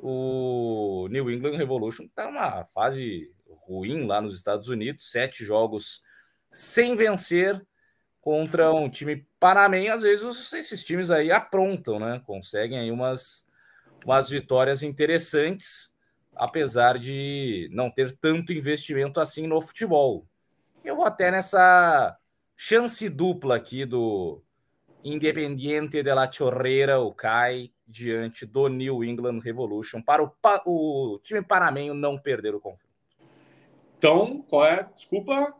O 0.00 1.06
New 1.10 1.30
England 1.30 1.56
Revolution 1.56 2.06
está 2.06 2.26
numa 2.26 2.64
fase 2.66 3.32
ruim 3.46 4.06
lá 4.06 4.20
nos 4.20 4.34
Estados 4.34 4.68
Unidos, 4.68 5.10
sete 5.10 5.44
jogos 5.44 6.02
sem 6.50 6.96
vencer 6.96 7.64
contra 8.28 8.74
um 8.74 8.90
time 8.90 9.26
panamenho. 9.40 9.90
Às 9.90 10.02
vezes 10.02 10.52
esses 10.52 10.84
times 10.84 11.10
aí 11.10 11.32
aprontam, 11.32 11.98
né? 11.98 12.20
Conseguem 12.26 12.78
aí 12.78 12.90
umas, 12.90 13.48
umas 14.04 14.28
vitórias 14.28 14.82
interessantes 14.82 15.96
apesar 16.36 16.98
de 16.98 17.70
não 17.72 17.90
ter 17.90 18.12
tanto 18.18 18.52
investimento 18.52 19.18
assim 19.18 19.46
no 19.46 19.62
futebol. 19.62 20.26
Eu 20.84 20.94
vou 20.94 21.06
até 21.06 21.30
nessa 21.30 22.18
chance 22.54 23.08
dupla 23.08 23.56
aqui 23.56 23.86
do 23.86 24.42
Independiente 25.02 26.02
de 26.02 26.14
la 26.14 26.30
Chorreira, 26.30 27.00
o 27.00 27.14
CAI, 27.14 27.72
diante 27.86 28.44
do 28.44 28.68
New 28.68 29.02
England 29.02 29.38
Revolution, 29.38 30.02
para 30.02 30.22
o, 30.22 30.30
o 30.66 31.18
time 31.20 31.40
panamenho 31.40 31.94
não 31.94 32.18
perder 32.18 32.54
o 32.54 32.60
confronto. 32.60 32.92
Então, 33.96 34.42
qual 34.42 34.66
é? 34.66 34.86
Desculpa. 34.94 35.54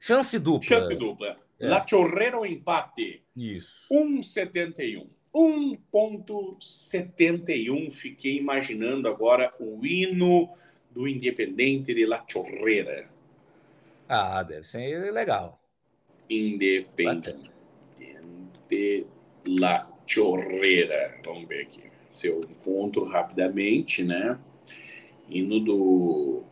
Chance 0.00 0.38
dupla. 0.38 0.66
Chance 0.66 0.94
dupla. 0.94 1.36
É. 1.60 1.66
La 1.66 1.84
Chorreira 1.86 2.38
o 2.38 2.46
empate. 2.46 3.22
Isso. 3.36 3.92
1,71. 3.92 5.08
1.71. 5.34 7.90
Fiquei 7.90 8.36
imaginando 8.36 9.08
agora 9.08 9.52
o 9.58 9.84
hino 9.84 10.48
do 10.90 11.08
Independente 11.08 11.94
de 11.94 12.06
La 12.06 12.24
Chorreira. 12.26 13.10
Ah, 14.08 14.42
deve 14.42 14.64
ser 14.64 15.12
legal. 15.12 15.60
Independente 16.30 17.50
de 18.68 19.06
La 19.46 19.88
Chorreira. 20.06 21.20
Vamos 21.24 21.48
ver 21.48 21.62
aqui 21.62 21.82
se 22.12 22.26
eu 22.26 22.40
encontro 22.40 23.04
rapidamente, 23.04 24.02
né? 24.02 24.38
Hino 25.28 25.60
do 25.60 26.42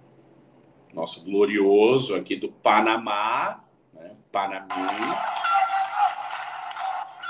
nosso 0.94 1.24
glorioso 1.24 2.14
aqui 2.14 2.36
do 2.36 2.50
Panamá, 2.50 3.65
né? 4.48 4.66
Panamá. 4.68 5.34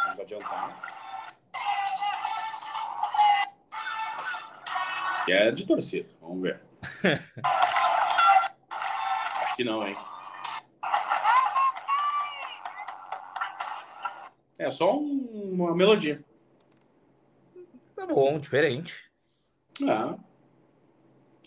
Vamos 0.04 0.20
adiantar. 0.20 0.96
que 5.26 5.32
é 5.32 5.50
de 5.50 5.66
torcida. 5.66 6.08
Vamos 6.20 6.40
ver. 6.40 6.62
Acho 9.42 9.56
que 9.56 9.64
não, 9.64 9.86
hein? 9.86 9.96
É 14.58 14.70
só 14.70 14.96
um, 14.96 15.50
uma 15.52 15.74
melodia. 15.74 16.24
Tá 17.96 18.06
bom, 18.06 18.38
diferente. 18.38 19.10
Ah, 19.82 20.14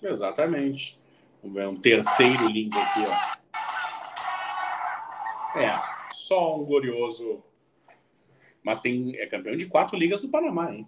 exatamente. 0.04 1.00
Vamos 1.42 1.56
ver 1.56 1.68
um 1.68 1.76
terceiro 1.76 2.48
link 2.48 2.78
aqui, 2.78 3.04
ó. 3.08 3.39
É, 5.56 6.14
só 6.14 6.60
um 6.60 6.66
glorioso. 6.66 7.44
Mas 8.64 8.82
tem, 8.82 9.16
é 9.18 9.26
campeão 9.26 9.56
de 9.56 9.68
quatro 9.68 9.98
ligas 9.98 10.22
do 10.22 10.30
Panamá, 10.30 10.74
hein? 10.74 10.88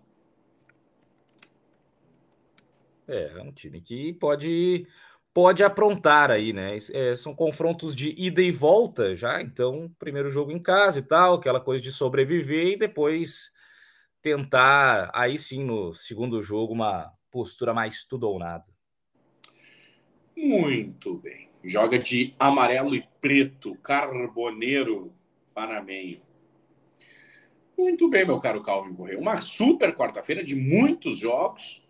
É, 3.08 3.34
é 3.38 3.41
um 3.41 3.52
time 3.52 3.82
que 3.82 4.13
pode 4.13 4.88
pode 5.34 5.63
aprontar 5.63 6.30
aí, 6.30 6.52
né? 6.54 6.78
É, 6.93 7.15
são 7.15 7.34
confrontos 7.34 7.95
de 7.95 8.13
ida 8.17 8.41
e 8.41 8.52
volta 8.52 9.15
já, 9.15 9.41
então, 9.41 9.89
primeiro 9.97 10.30
jogo 10.30 10.52
em 10.52 10.60
casa 10.60 11.00
e 11.00 11.04
tal, 11.04 11.36
aquela 11.36 11.60
coisa 11.60 11.82
de 11.84 11.91
sobreviver 11.91 12.74
e 12.74 12.78
depois 12.78 13.52
tentar, 14.21 15.10
aí 15.13 15.38
sim, 15.38 15.63
no 15.63 15.93
segundo 15.93 16.41
jogo, 16.41 16.74
uma 16.74 17.12
postura 17.32 17.74
mais 17.74 18.06
tudo 18.06 18.28
ou 18.28 18.38
nada. 18.38 18.65
Muito 20.36 21.15
bem. 21.15 21.51
Joga 21.63 22.00
de 22.00 22.34
amarelo 22.39 22.95
e 22.95 23.08
preto, 23.19 23.76
carboneiro 23.76 25.13
panamenho. 25.54 26.21
Muito 27.78 28.10
bem, 28.10 28.26
meu 28.26 28.39
caro 28.39 28.62
Calvin 28.62 28.93
Correia. 28.93 29.19
Uma 29.19 29.41
super 29.41 29.93
quarta-feira 29.95 30.43
de 30.43 30.56
muitos 30.56 31.17
jogos, 31.17 31.84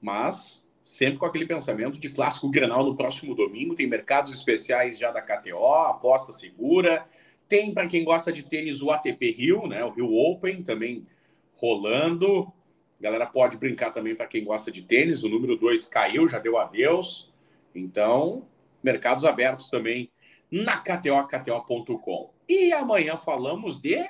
mas 0.00 0.66
sempre 0.84 1.18
com 1.18 1.26
aquele 1.26 1.44
pensamento 1.44 1.98
de 1.98 2.08
clássico 2.08 2.50
Grenal 2.50 2.84
no 2.84 2.96
próximo 2.96 3.34
domingo. 3.34 3.74
Tem 3.74 3.86
mercados 3.86 4.32
especiais 4.32 4.98
já 4.98 5.10
da 5.10 5.20
KTO, 5.20 5.66
aposta 5.86 6.32
segura. 6.32 7.06
Tem, 7.46 7.72
para 7.72 7.86
quem 7.86 8.04
gosta 8.04 8.32
de 8.32 8.42
tênis, 8.42 8.82
o 8.82 8.90
ATP 8.90 9.32
Rio, 9.32 9.66
né? 9.66 9.84
o 9.84 9.90
Rio 9.90 10.14
Open 10.14 10.62
também 10.62 11.06
rolando. 11.54 12.52
A 12.98 13.02
galera 13.02 13.26
pode 13.26 13.56
brincar 13.56 13.90
também 13.90 14.14
para 14.14 14.26
quem 14.26 14.44
gosta 14.44 14.70
de 14.70 14.82
tênis. 14.82 15.24
O 15.24 15.28
número 15.28 15.56
2 15.56 15.84
caiu, 15.86 16.26
já 16.26 16.38
deu 16.38 16.58
adeus. 16.58 17.32
Então, 17.74 18.46
mercados 18.82 19.24
abertos 19.24 19.70
também 19.70 20.10
na 20.50 20.78
KTO, 20.78 21.26
KTO.com. 21.26 22.32
E 22.48 22.72
amanhã 22.72 23.16
falamos 23.16 23.80
de 23.80 24.06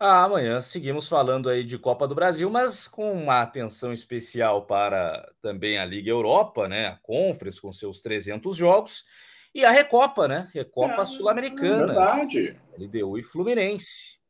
ah, 0.00 0.22
amanhã 0.22 0.60
seguimos 0.60 1.08
falando 1.08 1.48
aí 1.48 1.64
de 1.64 1.76
Copa 1.76 2.06
do 2.06 2.14
Brasil, 2.14 2.48
mas 2.48 2.86
com 2.86 3.12
uma 3.12 3.42
atenção 3.42 3.92
especial 3.92 4.64
para 4.64 5.28
também 5.40 5.76
a 5.76 5.84
Liga 5.84 6.08
Europa, 6.08 6.68
né? 6.68 6.86
A 6.86 6.96
Conference 7.02 7.60
com 7.60 7.72
seus 7.72 8.00
300 8.00 8.54
jogos 8.54 9.04
e 9.52 9.64
a 9.64 9.72
Recopa, 9.72 10.28
né? 10.28 10.48
Recopa 10.54 11.02
é, 11.02 11.04
Sul-Americana. 11.04 11.94
Verdade. 11.94 12.56
LDU 12.78 13.18
e 13.18 13.24
Fluminense. 13.24 14.20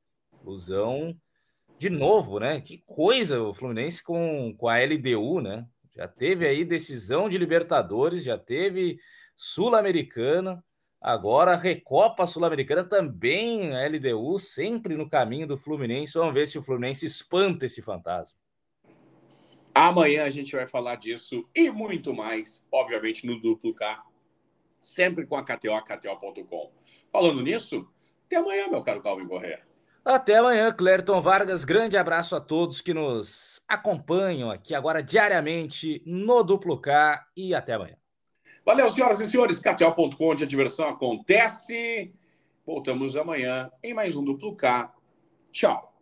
Fusão 0.42 1.14
de 1.78 1.90
novo, 1.90 2.40
né? 2.40 2.62
Que 2.62 2.82
coisa 2.86 3.42
o 3.42 3.52
Fluminense 3.52 4.02
com, 4.02 4.54
com 4.56 4.68
a 4.68 4.78
LDU, 4.78 5.42
né? 5.42 5.66
Já 5.94 6.08
teve 6.08 6.46
aí 6.46 6.64
decisão 6.64 7.28
de 7.28 7.36
Libertadores, 7.36 8.24
já 8.24 8.38
teve 8.38 8.98
Sul-Americana. 9.38 10.64
Agora, 11.00 11.54
Recopa 11.54 12.26
Sul-Americana 12.26 12.82
também, 12.82 13.72
a 13.72 13.86
LDU, 13.86 14.36
sempre 14.36 14.96
no 14.96 15.08
caminho 15.08 15.46
do 15.46 15.56
Fluminense. 15.56 16.18
Vamos 16.18 16.34
ver 16.34 16.48
se 16.48 16.58
o 16.58 16.62
Fluminense 16.62 17.06
espanta 17.06 17.64
esse 17.66 17.80
fantasma. 17.80 18.36
Amanhã 19.72 20.24
a 20.24 20.30
gente 20.30 20.56
vai 20.56 20.66
falar 20.66 20.96
disso 20.96 21.48
e 21.54 21.70
muito 21.70 22.12
mais, 22.12 22.66
obviamente, 22.72 23.24
no 23.24 23.40
Duplo 23.40 23.72
K, 23.72 24.02
sempre 24.82 25.24
com 25.24 25.36
a 25.36 25.44
KTO, 25.44 25.80
KTO.com. 25.84 26.72
Falando 27.12 27.40
nisso, 27.40 27.88
até 28.26 28.38
amanhã, 28.38 28.66
meu 28.66 28.82
caro 28.82 29.00
Calvin 29.00 29.28
Correa. 29.28 29.62
Até 30.04 30.38
amanhã, 30.38 30.72
Clerton 30.72 31.20
Vargas. 31.20 31.62
Grande 31.62 31.96
abraço 31.96 32.34
a 32.34 32.40
todos 32.40 32.80
que 32.80 32.92
nos 32.92 33.62
acompanham 33.68 34.50
aqui 34.50 34.74
agora 34.74 35.00
diariamente 35.00 36.02
no 36.04 36.42
Duplo 36.42 36.80
K 36.80 37.24
e 37.36 37.54
até 37.54 37.74
amanhã. 37.74 37.97
Valeu, 38.68 38.90
senhoras 38.90 39.18
e 39.18 39.24
senhores. 39.24 39.58
KTO.com, 39.58 40.14
onde 40.20 40.44
a 40.44 40.46
diversão 40.46 40.90
acontece. 40.90 42.12
Voltamos 42.66 43.16
amanhã 43.16 43.70
em 43.82 43.94
mais 43.94 44.14
um 44.14 44.22
Duplo 44.22 44.54
K. 44.54 44.92
Tchau. 45.50 45.97